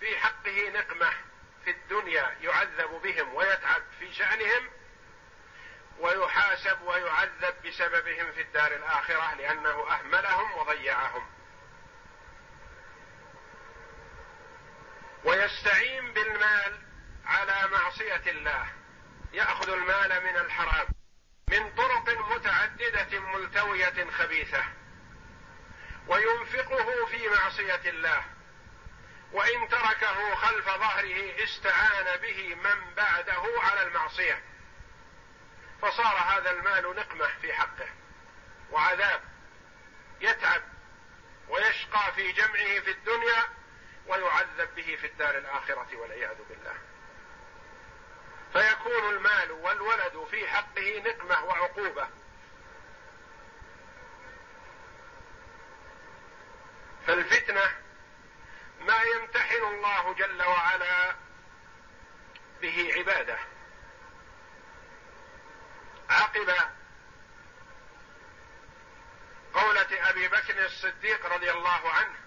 [0.00, 1.12] في حقه نقمة
[1.64, 4.70] في الدنيا يعذب بهم ويتعب في شأنهم
[5.98, 11.41] ويحاسب ويعذب بسببهم في الدار الآخرة لأنه أهملهم وضيعهم.
[15.24, 16.78] ويستعين بالمال
[17.26, 18.66] على معصية الله.
[19.32, 20.86] يأخذ المال من الحرام
[21.48, 24.64] من طرق متعددة ملتوية خبيثة.
[26.06, 28.24] وينفقه في معصية الله.
[29.32, 34.42] وإن تركه خلف ظهره استعان به من بعده على المعصية.
[35.82, 37.88] فصار هذا المال نقمة في حقه.
[38.70, 39.20] وعذاب.
[40.20, 40.62] يتعب.
[41.48, 43.61] ويشقى في جمعه في الدنيا
[44.06, 46.74] ويعذب به في الدار الآخرة والعياذ بالله.
[48.52, 52.08] فيكون المال والولد في حقه نقمة وعقوبة.
[57.06, 57.62] فالفتنة
[58.80, 61.14] ما يمتحن الله جل وعلا
[62.60, 63.38] به عباده.
[66.10, 66.50] عقب
[69.54, 72.21] قولة أبي بكر الصديق رضي الله عنه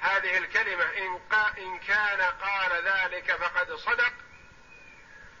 [0.00, 1.20] هذه الكلمة إن,
[1.58, 4.12] إن كان قال ذلك فقد صدق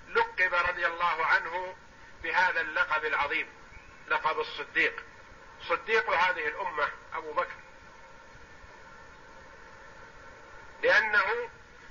[0.08, 1.76] لقب رضي الله عنه
[2.22, 3.48] بهذا اللقب العظيم
[4.08, 5.04] لقب الصديق.
[5.68, 7.56] صديق هذه الأمة أبو بكر.
[10.82, 11.50] لأنه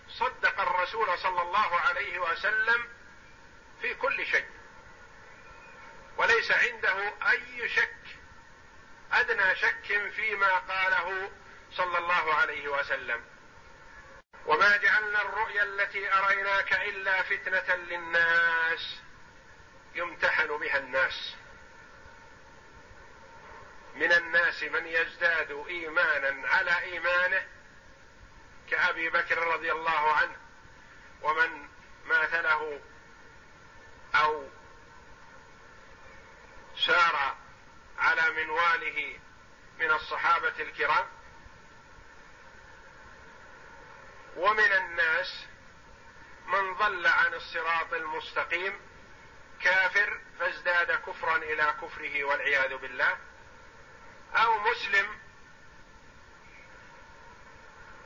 [0.09, 2.87] صدق الرسول صلى الله عليه وسلم
[3.81, 4.47] في كل شيء.
[6.17, 7.95] وليس عنده أي شك
[9.11, 11.31] أدنى شك فيما قاله
[11.71, 13.25] صلى الله عليه وسلم.
[14.45, 18.99] وما جعلنا الرؤيا التي أريناك إلا فتنة للناس.
[19.95, 21.35] يمتحن بها الناس.
[23.95, 27.47] من الناس من يزداد إيمانا على إيمانه
[28.69, 30.37] كأبي بكر رضي الله عنه.
[31.21, 31.69] ومن
[32.05, 32.81] ماثله
[34.15, 34.49] أو
[36.85, 37.37] سار
[37.97, 39.19] على منواله
[39.79, 41.18] من الصحابة الكرام
[44.39, 45.45] ومن الناس
[46.47, 48.79] من ضل عن الصراط المستقيم
[49.61, 53.17] كافر فازداد كفرا إلى كفره والعياذ بالله
[54.35, 55.19] أو مسلم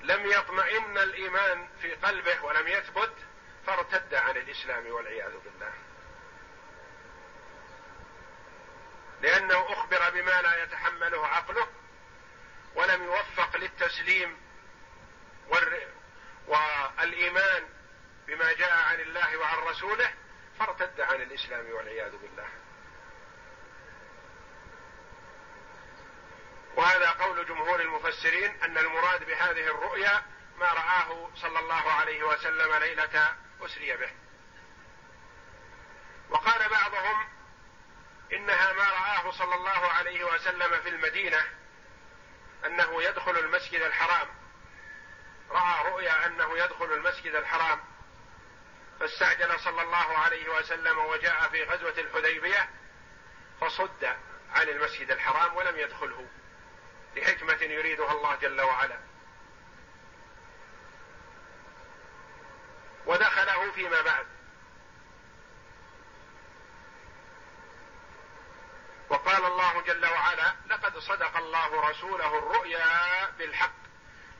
[0.01, 3.13] لم يطمئن الإيمان في قلبه ولم يثبت
[3.65, 5.73] فارتد عن الإسلام والعياذ بالله.
[9.21, 11.67] لأنه أخبر بما لا يتحمله عقله
[12.75, 14.37] ولم يوفق للتسليم
[16.47, 17.69] والإيمان
[18.27, 20.13] بما جاء عن الله وعن رسوله
[20.59, 22.47] فارتد عن الإسلام والعياذ بالله.
[26.75, 30.23] وهذا قول جمهور المفسرين أن المراد بهذه الرؤيا
[30.59, 34.11] ما رآه صلى الله عليه وسلم ليلة أسري به.
[36.29, 37.27] وقال بعضهم
[38.33, 41.43] إنها ما رآه صلى الله عليه وسلم في المدينة
[42.65, 44.27] أنه يدخل المسجد الحرام
[45.53, 47.79] رأى رؤيا أنه يدخل المسجد الحرام
[48.99, 52.69] فاستعجل صلى الله عليه وسلم وجاء في غزوة الحديبية
[53.61, 54.05] فصد
[54.53, 56.27] عن المسجد الحرام ولم يدخله
[57.15, 58.99] لحكمة يريدها الله جل وعلا.
[63.05, 64.27] ودخله فيما بعد.
[69.09, 73.83] وقال الله جل وعلا لقد صدق الله رسوله الرؤيا بالحق.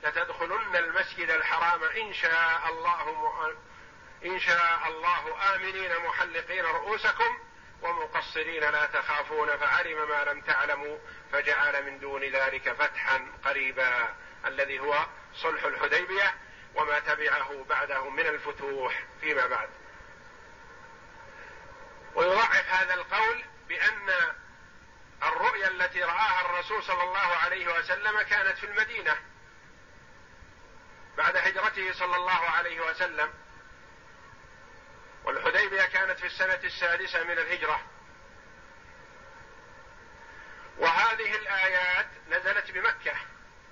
[0.04, 3.54] لتدخلن المسجد الحرام إن شاء الله
[4.24, 7.38] إن شاء الله آمنين محلقين رؤوسكم
[7.82, 10.98] ومقصرين لا تخافون فعلم ما لم تعلموا
[11.32, 14.14] فجعل من دون ذلك فتحا قريبا
[14.46, 16.34] الذي هو صلح الحديبية
[16.74, 19.68] وما تبعه بعده من الفتوح فيما بعد.
[22.14, 24.10] ويضعف هذا القول بأن
[25.22, 29.16] الرؤيا التي رآها الرسول صلى الله عليه وسلم كانت في المدينة.
[31.16, 33.30] بعد هجرته صلى الله عليه وسلم
[35.24, 37.80] والحديبية كانت في السنة السادسة من الهجرة.
[40.78, 43.14] وهذه الآيات نزلت بمكة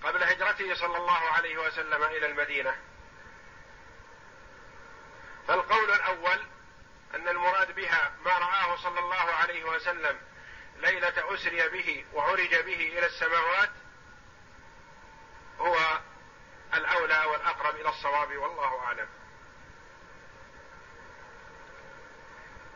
[0.03, 2.77] قبل هجرته صلى الله عليه وسلم إلى المدينة.
[5.49, 6.47] فالقول الأول
[7.15, 10.21] أن المراد بها ما رآه صلى الله عليه وسلم
[10.77, 13.71] ليلة أسري به وعرج به إلى السماوات
[15.59, 16.01] هو
[16.75, 19.09] الأولى والأقرب إلى الصواب والله أعلم.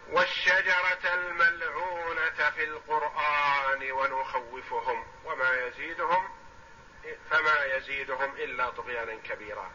[0.08, 6.28] والشجرة الملعونة في القرآن ونخوفهم وما يزيدهم
[7.30, 9.70] فما يزيدهم إلا طغيانا كبيرا.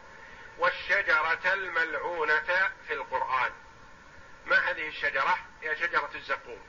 [0.58, 3.52] والشجرة الملعونة في القرآن.
[4.46, 6.62] ما هذه الشجرة؟ هي شجرة الزقوم.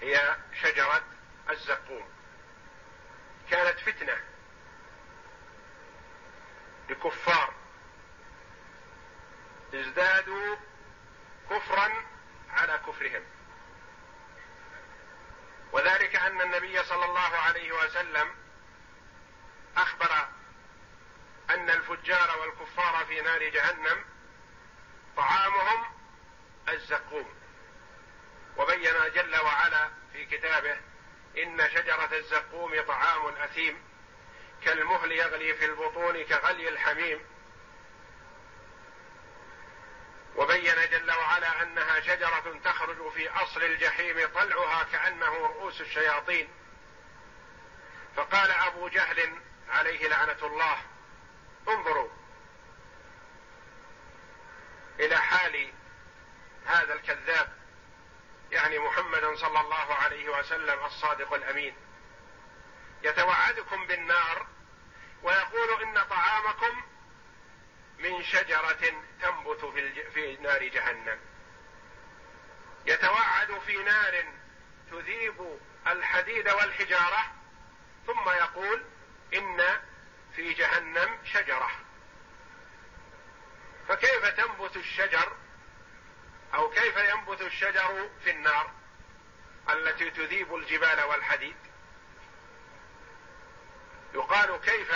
[0.00, 1.02] هي شجرة
[1.50, 2.08] الزقوم.
[3.50, 4.33] كانت فتنة.
[6.88, 7.54] لكفار.
[9.74, 10.56] ازدادوا
[11.50, 11.92] كفرا
[12.50, 13.24] على كفرهم.
[15.72, 18.34] وذلك أن النبي صلى الله عليه وسلم
[19.76, 20.28] أخبر
[21.50, 24.04] أن الفجار والكفار في نار جهنم
[25.16, 25.84] طعامهم
[26.68, 27.34] الزقوم.
[28.56, 30.80] وبين جل وعلا في كتابه
[31.38, 33.83] إن شجرة الزقوم طعام أثيم.
[34.64, 37.20] كالمهل يغلي في البطون كغلي الحميم.
[40.36, 46.48] وبين جل وعلا أنها شجرة تخرج في أصل الجحيم طلعها كأنه رؤوس الشياطين.
[48.16, 50.78] فقال أبو جهل عليه لعنة الله
[51.68, 52.10] انظروا
[55.00, 55.72] إلى حال
[56.66, 57.52] هذا الكذاب
[58.50, 61.76] يعني محمدا صلى الله عليه وسلم الصادق الأمين.
[63.02, 64.46] يتوعدكم بالنار
[65.24, 66.82] ويقول إن طعامكم
[67.98, 71.20] من شجرة تنبت في, في نار جهنم.
[72.86, 74.24] يتوعد في نار
[74.90, 77.32] تذيب الحديد والحجارة
[78.06, 78.84] ثم يقول
[79.34, 79.80] إن
[80.36, 81.70] في جهنم شجرة.
[83.88, 85.36] فكيف تنبت الشجر؟
[86.54, 88.70] أو كيف ينبت الشجر في النار
[89.70, 91.56] التي تذيب الجبال والحديد؟
[94.14, 94.92] يقال كيف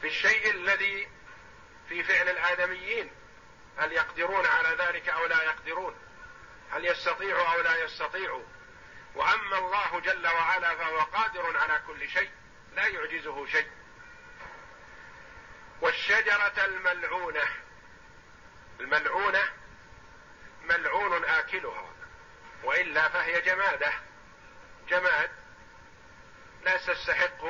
[0.00, 1.08] في الشيء الذي
[1.88, 3.10] في فعل الآدميين
[3.76, 5.96] هل يقدرون على ذلك أو لا يقدرون؟
[6.70, 8.44] هل يستطيعوا أو لا يستطيعوا
[9.14, 12.30] وأما الله جل وعلا فهو قادر على كل شيء
[12.74, 13.70] لا يعجزه شيء.
[15.80, 17.48] والشجرة الملعونة
[18.80, 19.42] الملعونة
[20.64, 21.92] ملعون آكلها
[22.64, 23.92] وإلا فهي جمادة
[24.88, 25.30] جماد.
[26.62, 27.44] لا تستحق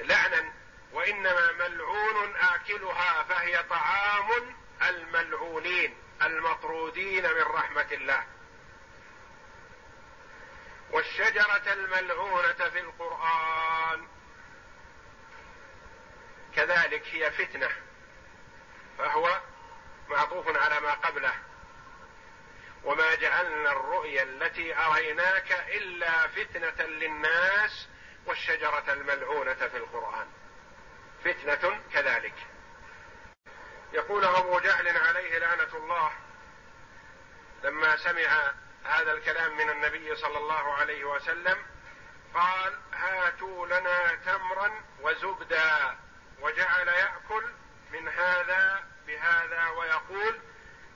[0.00, 0.52] لعنا
[0.92, 8.24] وإنما ملعون آكلها فهي طعام الملعونين المطرودين من رحمة الله.
[10.90, 14.08] والشجرة الملعونة في القرآن
[16.54, 17.70] كذلك هي فتنة
[18.98, 19.40] فهو
[20.08, 21.49] معطوف على ما قبله.
[22.84, 27.88] وما جعلنا الرؤيا التي أريناك إلا فتنة للناس
[28.26, 30.26] والشجرة الملعونة في القرآن.
[31.24, 32.34] فتنة كذلك.
[33.92, 36.12] يقول أبو جهل عليه لعنة الله
[37.64, 38.52] لما سمع
[38.84, 41.58] هذا الكلام من النبي صلى الله عليه وسلم
[42.34, 45.98] قال هاتوا لنا تمرا وزبدا
[46.40, 47.44] وجعل يأكل
[47.92, 50.40] من هذا بهذا ويقول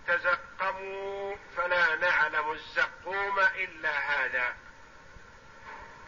[0.07, 4.57] تزقموا فلا نعلم الزقوم إلا هذا.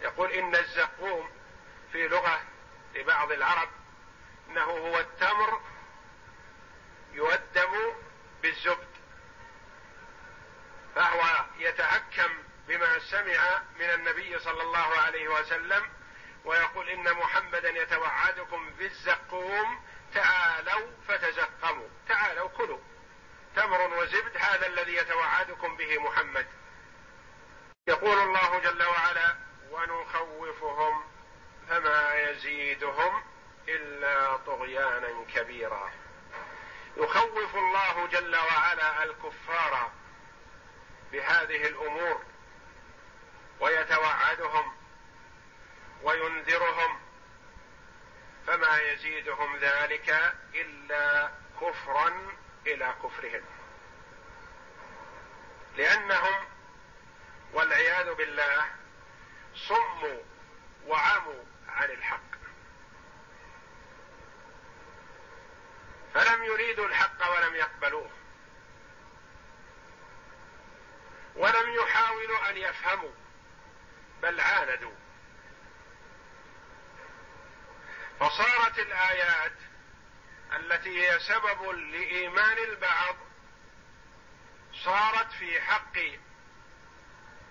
[0.00, 1.30] يقول إن الزقوم
[1.92, 2.42] في لغة
[2.94, 3.68] لبعض العرب
[4.48, 5.60] إنه هو التمر
[7.12, 7.94] يؤدب
[8.42, 8.88] بالزبد
[10.94, 15.90] فهو يتهكم بما سمع من النبي صلى الله عليه وسلم
[16.44, 19.84] ويقول إن محمدا يتوعدكم بالزقوم
[20.14, 22.80] تعالوا فتزقموا تعالوا كلوا.
[23.56, 26.46] تمر وزبد هذا الذي يتوعدكم به محمد.
[27.88, 29.36] يقول الله جل وعلا
[29.70, 31.04] ونخوفهم
[31.68, 33.24] فما يزيدهم
[33.68, 35.90] إلا طغيانا كبيرا.
[36.96, 39.90] يخوف الله جل وعلا الكفار
[41.12, 42.22] بهذه الأمور
[43.60, 44.76] ويتوعدهم
[46.02, 47.00] وينذرهم
[48.46, 51.30] فما يزيدهم ذلك إلا
[51.60, 52.36] كفرا
[52.66, 53.44] إلى كفرهم.
[55.76, 56.44] لأنهم
[57.52, 58.70] والعياذ بالله
[59.54, 60.22] صموا
[60.86, 62.36] وعموا عن الحق.
[66.14, 68.10] فلم يريدوا الحق ولم يقبلوه.
[71.36, 73.12] ولم يحاولوا أن يفهموا
[74.22, 74.94] بل عاندوا.
[78.20, 79.65] فصارت الآيات
[80.56, 83.16] التي هي سبب لإيمان البعض
[84.84, 85.98] صارت في حق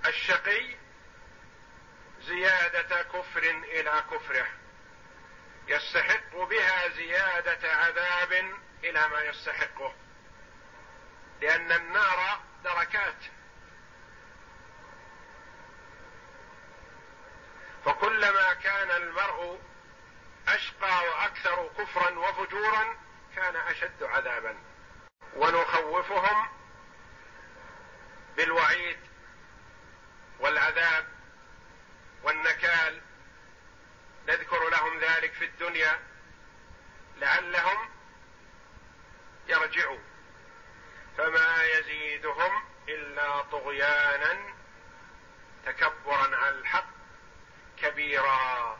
[0.06, 0.76] الشقي
[2.22, 4.47] زيادة كفر إلى كفره
[5.68, 8.32] يستحق بها زيادة عذاب
[8.84, 9.95] إلى ما يستحقه
[11.41, 13.16] لأن النار دركات.
[17.86, 19.60] فكلما كان المرء
[20.48, 22.98] أشقى وأكثر كفرا وفجورا
[23.36, 24.58] كان أشد عذابا.
[25.36, 26.50] ونخوفهم
[28.38, 29.00] بالوعيد
[30.39, 31.08] والعذاب
[32.24, 33.02] والنكال.
[34.28, 36.00] نذكر لهم ذلك في الدنيا
[37.18, 37.89] لعلهم
[39.48, 40.00] يرجعوا
[41.18, 44.54] فما يزيدهم إلا طغيانا
[45.66, 46.89] تكبرا على الحق
[47.78, 48.80] كبيرا.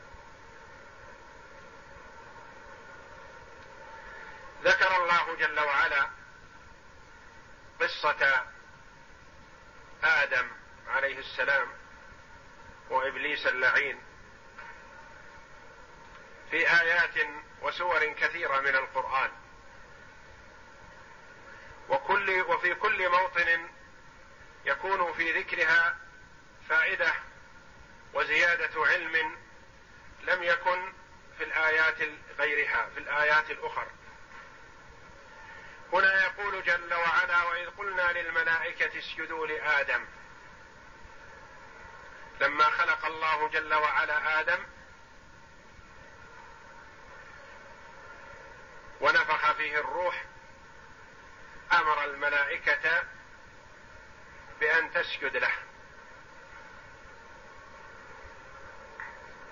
[4.63, 6.09] ذكر الله جل وعلا
[7.79, 8.45] قصة
[10.03, 10.47] آدم
[10.87, 11.67] عليه السلام
[12.89, 13.99] وإبليس اللعين
[16.51, 17.27] في آيات
[17.61, 19.31] وسور كثيرة من القرآن.
[21.89, 23.69] وكل وفي كل موطن
[24.65, 25.97] يكون في ذكرها
[26.69, 27.13] فائدة
[28.13, 29.37] وزيادة علم
[30.23, 30.93] لم يكن
[31.37, 31.97] في الآيات
[32.39, 33.87] غيرها في الآيات الأخرى.
[35.93, 40.05] هنا يقول جل وعلا وإذ قلنا للملائكة اسجدوا لآدم.
[42.39, 44.59] لما خلق الله جل وعلا آدم
[49.01, 50.23] ونفخ فيه الروح
[51.71, 53.03] أمر الملائكة
[54.59, 55.51] بأن تسجد له.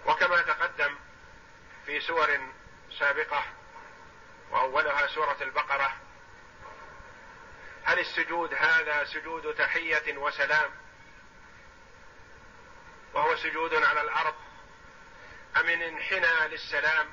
[0.06, 0.96] وكما تقدم
[1.86, 2.40] في سور
[3.00, 3.44] سابقة
[4.52, 6.09] وأولها سورة البقرة
[7.84, 10.72] هل السجود هذا سجود تحية وسلام؟
[13.14, 14.36] وهو سجود على الأرض؟
[15.58, 17.12] أم انحنى للسلام؟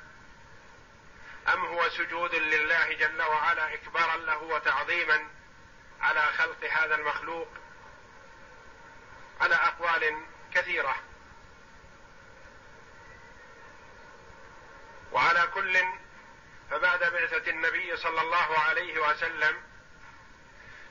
[1.53, 5.27] أم هو سجود لله جل وعلا إكبارا له وتعظيما
[6.01, 7.47] على خلق هذا المخلوق؟
[9.41, 10.95] على أقوال كثيرة.
[15.11, 15.83] وعلى كل
[16.69, 19.66] فبعد بعثة النبي صلى الله عليه وسلم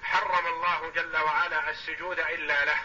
[0.07, 2.79] حرم الله جل وعلا السجود إلا له.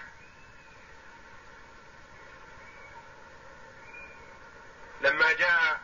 [5.01, 5.81] لما جاء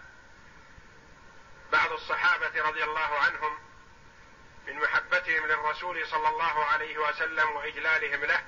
[1.71, 3.59] بعض الصحابة رضي الله عنهم
[4.67, 8.41] من محبتهم للرسول صلى الله عليه وسلم وإجلالهم له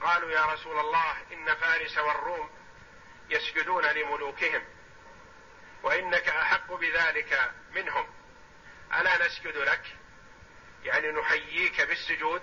[0.00, 2.50] قالوا يا رسول الله إن فارس والروم
[3.30, 4.64] يسجدون لملوكهم
[5.82, 8.06] وإنك أحق بذلك منهم
[8.94, 9.99] ألا نسجد لك؟
[10.84, 12.42] يعني نحييك بالسجود؟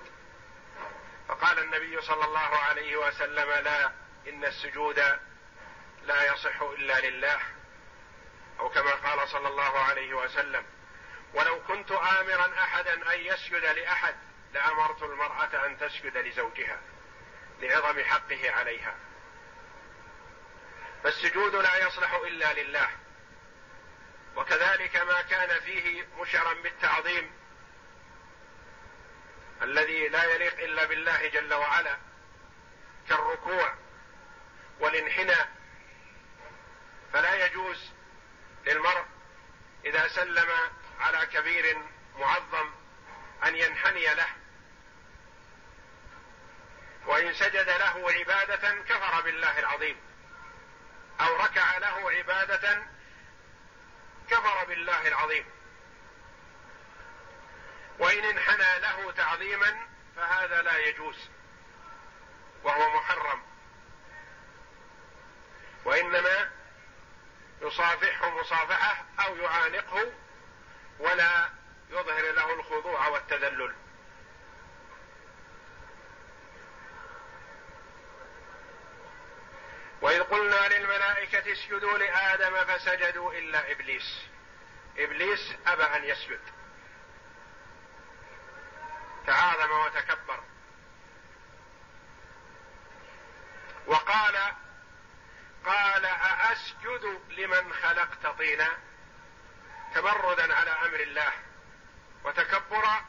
[1.27, 3.91] فقال النبي صلى الله عليه وسلم لا
[4.27, 4.99] إن السجود
[6.03, 7.39] لا يصح إلا لله.
[8.59, 10.65] أو كما قال صلى الله عليه وسلم
[11.33, 14.15] ولو كنت امرا احدا أن يسجد لأحد
[14.53, 16.79] لأمرت المرأة أن تسجد لزوجها
[17.59, 18.95] لعظم حقه عليها.
[21.03, 22.89] فالسجود لا يصلح إلا لله.
[24.35, 27.31] وكذلك ما كان فيه مشعرا بالتعظيم
[29.61, 31.97] الذي لا يليق إلا بالله جل وعلا
[33.09, 33.73] كالركوع
[34.79, 35.51] والانحناء.
[37.13, 37.91] فلا يجوز
[38.65, 39.05] للمرء
[39.85, 40.49] إذا سلم
[40.99, 41.77] على كبير
[42.17, 42.71] معظم
[43.43, 44.27] أن ينحني له.
[47.05, 49.97] وإن سجد له عبادة كفر بالله العظيم
[51.21, 52.83] أو ركع له عبادة
[54.29, 55.45] كفر بالله العظيم.
[57.99, 61.29] وإن انحنى له تعظيما فهذا لا يجوز.
[62.63, 63.41] وهو محرم.
[65.85, 66.51] وإنما
[67.61, 70.11] يصافحه مصافحة أو يعانقه
[70.99, 71.49] ولا
[71.89, 73.75] يظهر له الخضوع والتذلل.
[80.01, 84.21] وإذ قلنا للملائكة اسجدوا لآدم فسجدوا إلا إبليس.
[84.97, 86.56] إبليس أبى أن يسجد.
[89.67, 90.43] تعاظم وتكبر.
[93.87, 94.37] وقال
[95.65, 98.69] قال أأسجد لمن خلقت طينا؟
[99.93, 101.31] تمردا على أمر الله
[102.23, 103.05] وتكبرا؟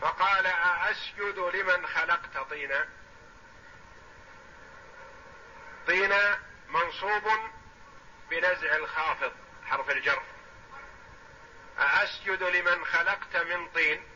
[0.00, 2.88] فقال أأسجد لمن خلقت طينا؟
[5.86, 6.38] طينا
[6.68, 7.24] منصوب
[8.30, 9.32] بنزع الخافض
[9.66, 10.22] حرف الجر.
[11.78, 14.08] أأسجد لمن خلقت من طين؟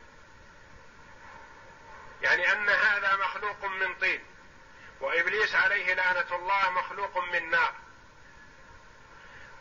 [2.22, 4.24] يعني أن هذا مخلوق من طين
[5.00, 7.74] وإبليس عليه لعنة الله مخلوق من نار.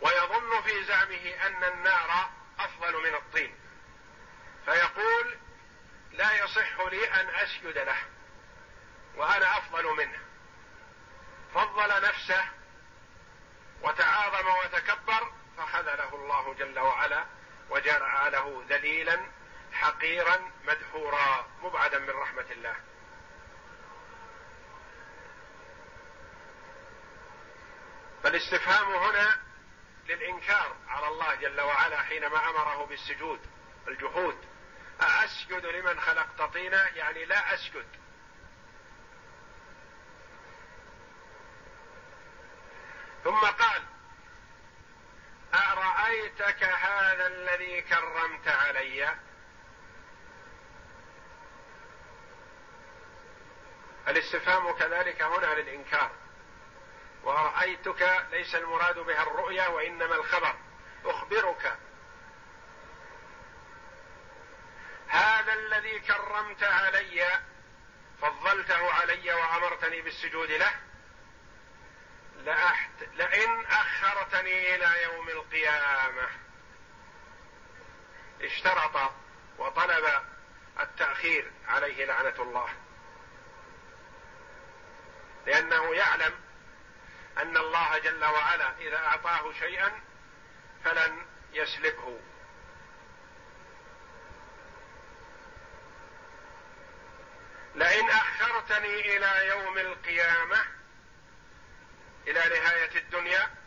[0.02, 2.30] ويظن في زعمه أن النار
[2.60, 3.56] أفضل من الطين.
[4.66, 5.38] فيقول
[6.12, 7.98] لا يصح لي أن أسجد له
[9.16, 10.20] وأنا أفضل منه.
[11.54, 12.46] فضل نفسه
[13.82, 17.37] وتعاظم وتكبر فخذله الله جل وعلا.
[17.70, 19.20] وجعله ذليلا
[19.74, 22.76] حقيرا مدحورا مبعدا من رحمة الله.
[28.24, 29.38] فالاستفهام هنا
[30.08, 33.40] للإنكار على الله جل وعلا حينما أمره بالسجود
[33.88, 34.38] الجحود
[35.02, 37.88] أأسجد لمن خلقت طينا؟ يعني لا أسجد.
[43.24, 43.84] ثم قال
[45.54, 49.16] أرأيتك هذا الذي كرمت علي؟
[54.08, 56.12] الاستفهام كذلك هنا للإنكار.
[57.24, 60.56] ورأيتك ليس المراد بها الرؤيا وإنما الخبر.
[61.06, 61.78] أخبرك.
[65.08, 67.26] هذا الذي كرمت علي
[68.22, 70.72] فضلته علي وأمرتني بالسجود له
[72.44, 73.04] لأحت...
[73.14, 73.66] لئن
[74.48, 76.30] أخرتني إلى يوم القيامة.
[78.42, 79.12] اشترط
[79.58, 80.24] وطلب
[80.80, 82.70] التأخير عليه لعنة الله.
[85.46, 86.34] لأنه يعلم
[87.38, 90.02] أن الله جل وعلا إذا أعطاه شيئا
[90.84, 92.20] فلن يسلبه.
[97.76, 100.66] لئن أخرتني إلى يوم القيامة
[102.28, 103.67] إلى نهاية الدنيا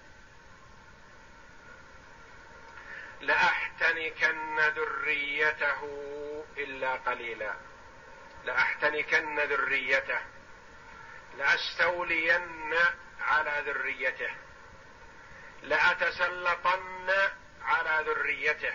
[3.20, 5.82] لأحتنكن ذريته
[6.58, 7.54] إلا قليلا.
[8.44, 10.20] لأحتنكن ذريته.
[11.38, 12.74] لأستولين
[13.20, 14.30] على ذريته.
[15.62, 17.10] لأتسلطن
[17.62, 18.74] على ذريته.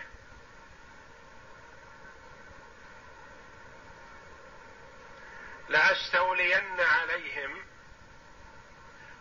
[5.69, 7.65] لأستولين عليهم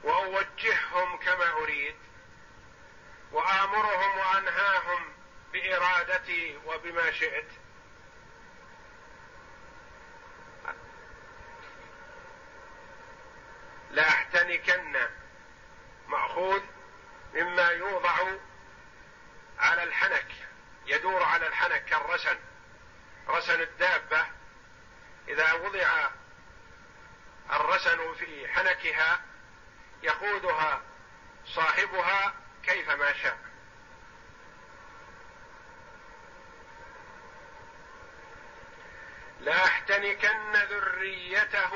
[0.04, 1.96] وأوجههم كما أريد
[3.32, 5.13] وآمرهم وأنهاهم
[5.55, 7.46] بإرادتي وبما شئت.
[13.90, 15.09] لأحتنكن
[16.09, 16.62] مأخوذ
[17.34, 18.16] مما يوضع
[19.59, 20.26] على الحنك
[20.86, 22.38] يدور على الحنك كالرسن
[23.28, 24.26] رسن الدابة.
[25.28, 26.11] إذا وضع
[27.52, 29.20] الرسن في حنكها
[30.02, 30.82] يقودها
[31.46, 33.53] صاحبها كيفما شاء.
[39.45, 41.72] لاحتنكن ذريته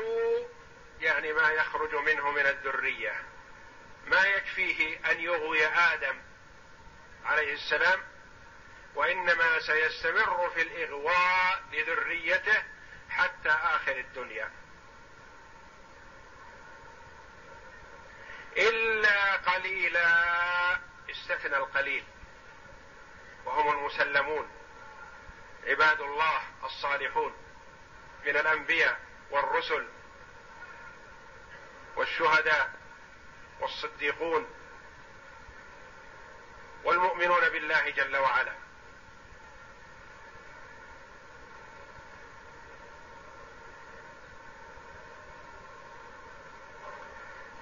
[1.01, 3.23] يعني ما يخرج منه من الذرية.
[4.07, 6.21] ما يكفيه أن يغوي آدم
[7.25, 8.03] عليه السلام
[8.95, 12.63] وإنما سيستمر في الإغواء لذريته
[13.11, 14.51] حتى آخر الدنيا.
[18.57, 20.09] إلا قليلا
[21.11, 22.05] استثنى القليل
[23.45, 24.51] وهم المسلمون
[25.67, 27.48] عباد الله الصالحون.
[28.25, 29.01] من الأنبياء
[29.31, 29.89] والرسل
[31.97, 32.71] والشهداء
[33.61, 34.47] والصديقون
[36.85, 38.53] والمؤمنون بالله جل وعلا.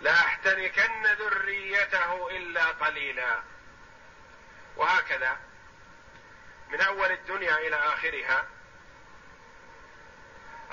[0.01, 3.43] لا احتنكن ذريته إلا قليلا.
[4.77, 5.39] وهكذا
[6.69, 8.47] من أول الدنيا إلى آخرها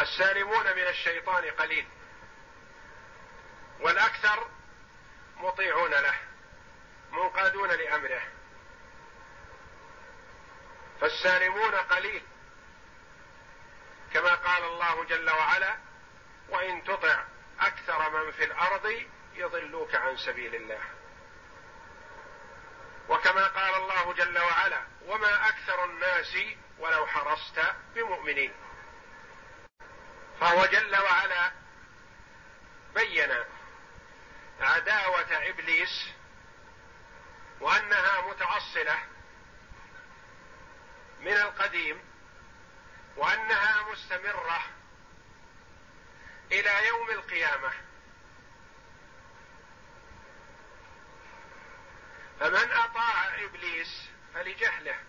[0.04, 1.88] السالمون من الشيطان قليل
[3.80, 4.48] والأكثر
[5.38, 6.16] مطيعون له
[7.12, 8.22] منقادون لأمره.
[11.02, 12.24] فالسالمون قليل
[14.14, 15.78] كما قال الله جل وعلا
[16.50, 17.24] وإن تطع
[17.60, 20.82] أكثر من في الأرض يضلوك عن سبيل الله
[23.10, 26.38] وكما قال الله جل وعلا وما أكثر الناس
[26.80, 27.62] ولو حرصت
[27.96, 28.54] بمؤمنين
[30.44, 31.52] فهو جل وعلا
[32.96, 33.30] بين
[34.60, 36.10] عداوة إبليس
[37.60, 39.00] وأنها متأصلة
[41.20, 42.02] من القديم
[43.16, 44.64] وأنها مستمرة
[46.52, 47.72] إلى يوم القيامة.
[52.40, 55.00] فمن أطاع إبليس فلجهله.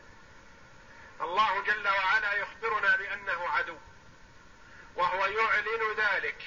[1.20, 3.78] الله جل وعلا يخبرنا بأنه عدو.
[4.96, 6.42] وهو يعلن ذلك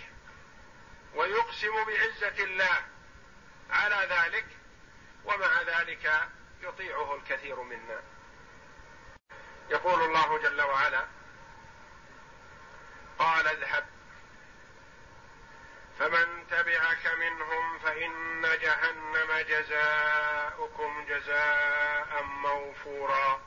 [1.16, 2.86] ويقسم بعزة الله
[3.70, 4.46] على ذلك
[5.26, 6.30] ومع ذلك
[6.62, 8.02] يطيعه الكثير منا.
[9.70, 11.08] يقول الله جل وعلا
[13.20, 13.86] قال اذهب
[16.00, 23.47] فمن تبعك منهم فإن جهنم جزاؤكم جزاء موفورا.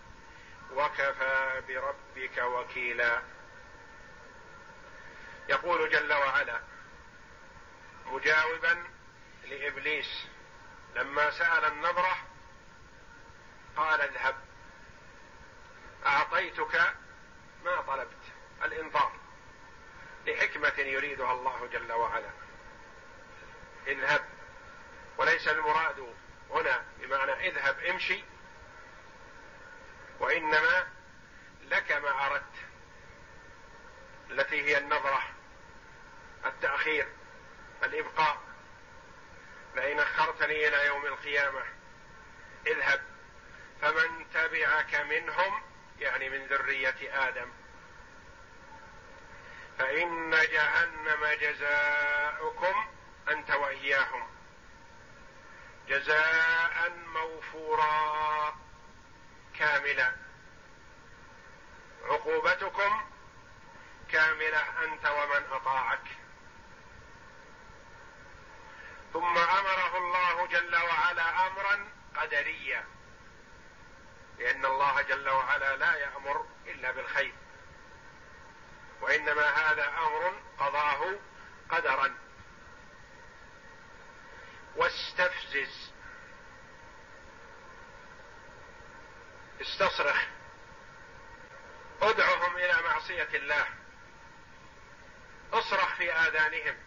[0.71, 3.21] وكفى بربك وكيلا.
[5.49, 6.61] يقول جل وعلا
[8.05, 8.83] مجاوبا
[9.43, 10.27] لإبليس
[10.95, 12.17] لما سأل النظره
[13.77, 14.35] قال اذهب
[16.05, 16.93] أعطيتك
[17.63, 18.23] ما طلبت
[18.63, 19.11] الانظار
[20.27, 22.31] لحكمة يريدها الله جل وعلا.
[23.87, 24.25] اذهب
[25.17, 26.15] وليس المراد
[26.49, 28.23] هنا بمعنى اذهب امشي
[30.21, 30.87] وإنما
[31.61, 32.55] لك ما أردت
[34.29, 35.23] التي هي النظرة
[36.45, 37.07] التأخير
[37.83, 38.41] الإبقاء.
[39.75, 41.63] لئن أخرتني إلى يوم القيامة
[42.67, 43.01] اذهب
[43.81, 45.61] فمن تبعك منهم
[45.99, 47.51] يعني من ذرية آدم.
[49.79, 52.87] فإن جهنم جزاؤكم
[53.29, 54.27] أنت وإياهم.
[55.87, 58.55] جزاء موفورا.
[59.81, 60.15] كاملة.
[62.03, 63.01] عقوبتكم
[64.11, 66.07] كاملة أنت ومن أطاعك.
[69.13, 72.85] ثم أمره الله جل وعلا أمرا قدريا
[74.39, 77.33] لأن الله جل وعلا لا يأمر إلا بالخير.
[79.01, 81.19] وإنما هذا أمر قضاه
[81.69, 82.17] قدرا.
[84.75, 85.90] واستفزز
[89.61, 90.23] استصرخ.
[92.01, 93.67] ادعهم إلى معصية الله.
[95.53, 96.77] اصرخ في آذانهم.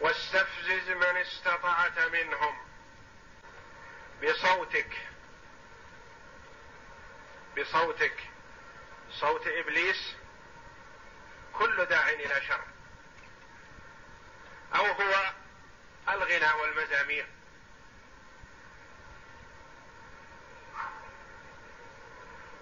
[0.00, 2.58] واستفزز من استطعت منهم.
[4.22, 4.90] بصوتك.
[7.58, 8.16] بصوتك.
[9.10, 10.16] صوت إبليس.
[11.52, 12.64] كل داع إلى شر.
[14.74, 15.32] أو هو
[16.08, 17.33] الغنى والمزامير.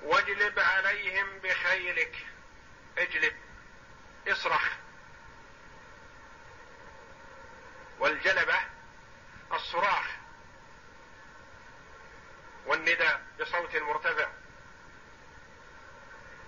[0.03, 2.27] واجلب عليهم بخيلك.
[2.99, 3.37] اجلب.
[4.29, 4.69] اصرخ.
[7.99, 8.59] والجلبة
[9.53, 10.07] الصراخ.
[12.67, 14.29] والنداء بصوت مرتفع.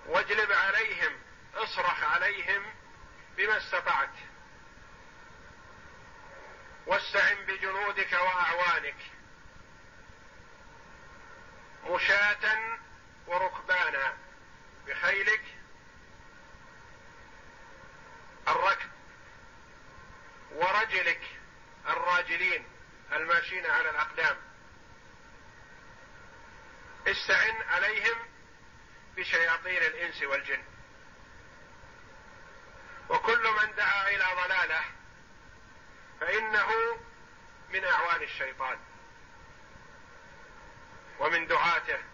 [0.07, 1.21] واجلب عليهم
[1.55, 2.75] اصرخ عليهم
[3.37, 4.15] بما استطعت.
[6.87, 8.97] واستعن بجنودك وأعوانك.
[11.85, 12.79] مشاة
[13.27, 14.17] وركبانا
[14.87, 15.43] بخيلك
[18.49, 18.91] الركب
[20.53, 21.21] ورجلك
[21.87, 22.67] الراجلين
[23.13, 24.37] الماشين على الأقدام.
[27.07, 28.19] استعن عليهم
[29.17, 30.63] بشياطين الإنس والجن.
[33.09, 34.85] وكل من دعا إلى ضلاله
[36.21, 36.99] فإنه
[37.71, 38.79] من أعوان الشيطان.
[41.19, 42.14] ومن دعاته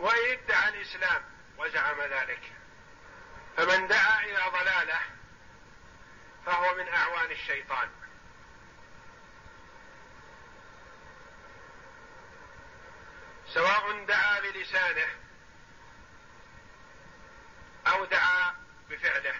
[0.00, 1.24] وإن ادعى الإسلام
[1.58, 2.52] وزعم ذلك.
[3.56, 5.00] فمن دعا إلى ضلاله
[6.46, 7.90] فهو من أعوان الشيطان.
[13.46, 15.08] سواء دعا بلسانه
[17.86, 18.54] أو دعا
[18.90, 19.34] بفعله.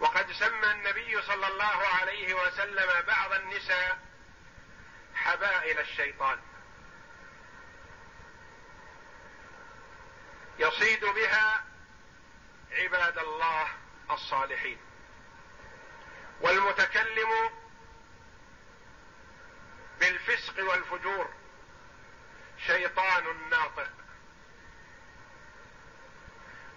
[0.00, 3.98] وقد سمى النبي صلى الله عليه وسلم بعض النساء
[5.14, 6.49] حبائل الشيطان.
[10.60, 11.64] يصيد بها
[12.72, 13.68] عباد الله
[14.10, 14.78] الصالحين.
[16.40, 17.50] والمتكلم
[20.00, 21.30] بالفسق والفجور
[22.66, 23.90] شيطان ناطق.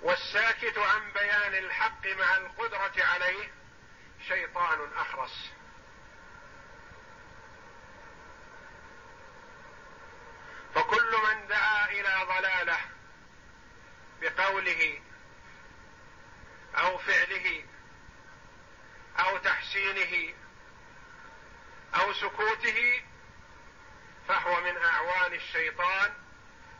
[0.01, 3.53] والساكت عن بيان الحق مع القدرة عليه
[4.27, 5.51] شيطان أخرس.
[10.75, 12.92] فكل من دعا إلى ضلالة
[14.23, 15.01] بقوله
[16.75, 17.63] أو فعله
[19.19, 20.33] أو تحسينه
[21.95, 23.01] أو سكوته
[24.27, 26.13] فهو من أعوان الشيطان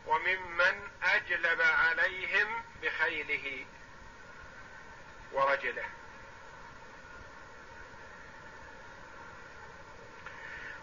[0.06, 3.66] وممن أجلب عليهم بخيله
[5.32, 5.88] ورجله.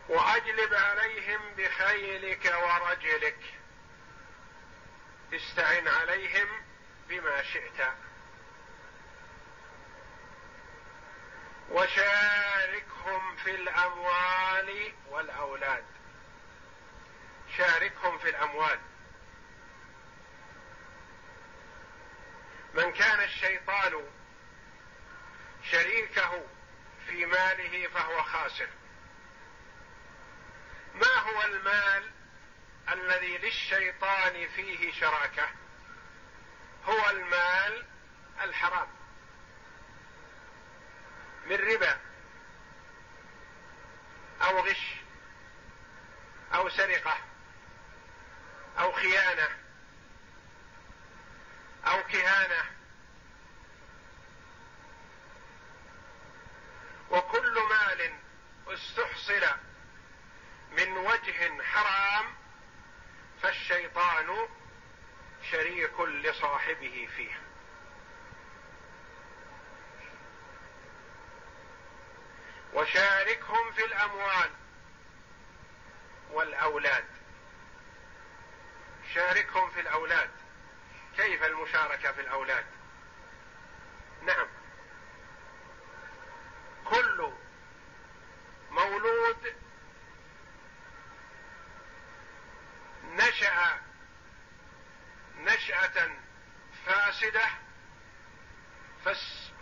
[0.10, 3.61] وأجلب عليهم بخيلك ورجلك.
[5.34, 6.48] استعن عليهم
[7.10, 7.88] بما شئت.
[11.70, 15.86] وشاركهم في الأموال والأولاد.
[17.58, 18.80] شاركهم في الأموال.
[22.74, 24.08] من كان الشيطان
[25.72, 26.46] شريكه
[27.08, 28.68] في ماله فهو خاسر.
[30.94, 32.12] ما هو المال
[32.90, 35.50] الذي للشيطان فيه شراكة
[36.86, 37.86] هو المال
[38.44, 38.88] الحرام
[41.46, 42.00] من ربا
[44.42, 44.96] أو غش
[46.54, 47.18] أو سرقة
[48.80, 49.50] أو خيانة
[51.88, 52.66] أو كهانة
[57.12, 58.14] وكل مال
[58.68, 59.48] استحصل
[60.72, 62.41] من وجه حرام
[63.42, 64.48] فالشيطان
[65.52, 67.42] شريك لصاحبه فيه
[72.74, 74.52] وشاركهم في الأموال
[76.32, 77.06] والأولاد.
[79.14, 80.30] شاركهم في الأولاد.
[81.18, 82.66] كيف المشاركة في الأولاد؟
[84.22, 84.48] نعم.
[86.86, 87.32] كل
[88.72, 89.56] مولود
[93.12, 93.80] نشأ
[95.38, 96.12] نشأة
[96.86, 97.46] فاسدة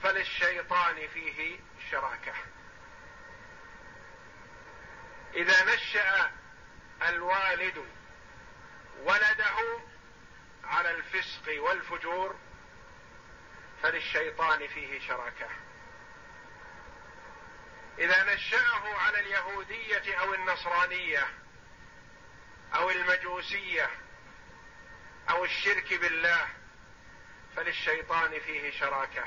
[0.04, 1.60] فللشيطان فيه
[1.92, 2.34] شراكة.
[5.34, 6.32] إذا نشأ
[7.10, 7.86] الوالد
[9.04, 9.80] ولده
[10.64, 12.36] على الفسق والفجور
[13.84, 15.50] فللشيطان فيه شراكة.
[18.00, 21.28] إذا نشأه على اليهودية أو النصرانية
[23.40, 23.90] أو المجوسيه
[25.30, 26.48] أو الشرك بالله
[27.56, 29.24] فللشيطان فيه شراكة.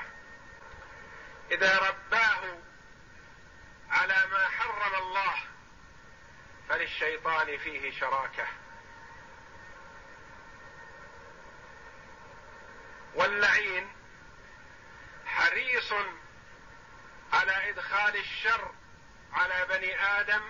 [1.51, 2.59] إذا رباه
[3.89, 5.35] على ما حرم الله
[6.69, 8.47] فللشيطان فيه شراكة.
[13.15, 13.91] واللعين
[15.25, 15.93] حريص
[17.33, 18.73] على إدخال الشر
[19.33, 20.41] على بني آدم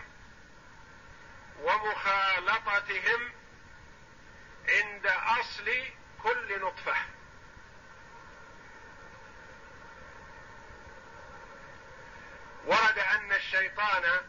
[1.59, 3.42] ومخالطتهم
[4.69, 5.71] عند أصل
[6.23, 6.95] كل نطفة.
[12.65, 14.21] ورد أن الشيطان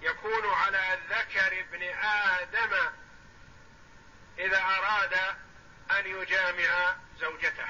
[0.00, 2.92] يكون على ذكر ابن آدم
[4.38, 5.14] إذا أراد
[5.90, 7.68] أن يجامع زوجته.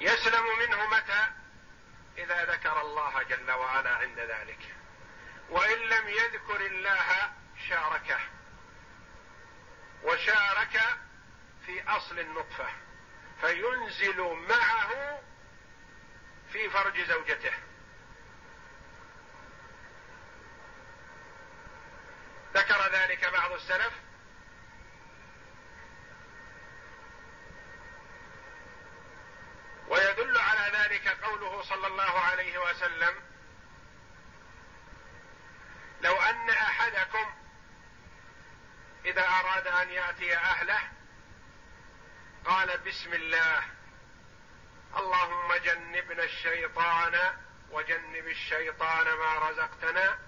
[0.00, 1.26] يسلم منه متى؟
[2.18, 4.74] إذا ذكر الله جل وعلا عند ذلك.
[5.50, 7.32] وإن لم يذكر الله
[7.68, 8.33] شاركه.
[10.04, 10.80] وشارك
[11.66, 12.68] في أصل النطفة
[13.40, 15.20] فينزل معه
[16.52, 17.52] في فرج زوجته.
[22.54, 23.92] ذكر ذلك بعض السلف.
[29.88, 33.14] ويدل على ذلك قوله صلى الله عليه وسلم
[36.00, 37.43] لو أن أحدكم
[39.04, 40.80] إذا أراد أن يأتي أهله
[42.44, 43.64] قال بسم الله.
[44.96, 47.36] اللهم جنبنا الشيطان
[47.70, 50.18] وجنب الشيطان ما رزقتنا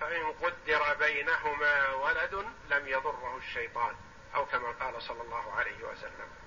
[0.00, 2.34] فإن قدر بينهما ولد
[2.70, 3.96] لم يضره الشيطان
[4.34, 6.41] أو كما قال صلى الله عليه وسلم.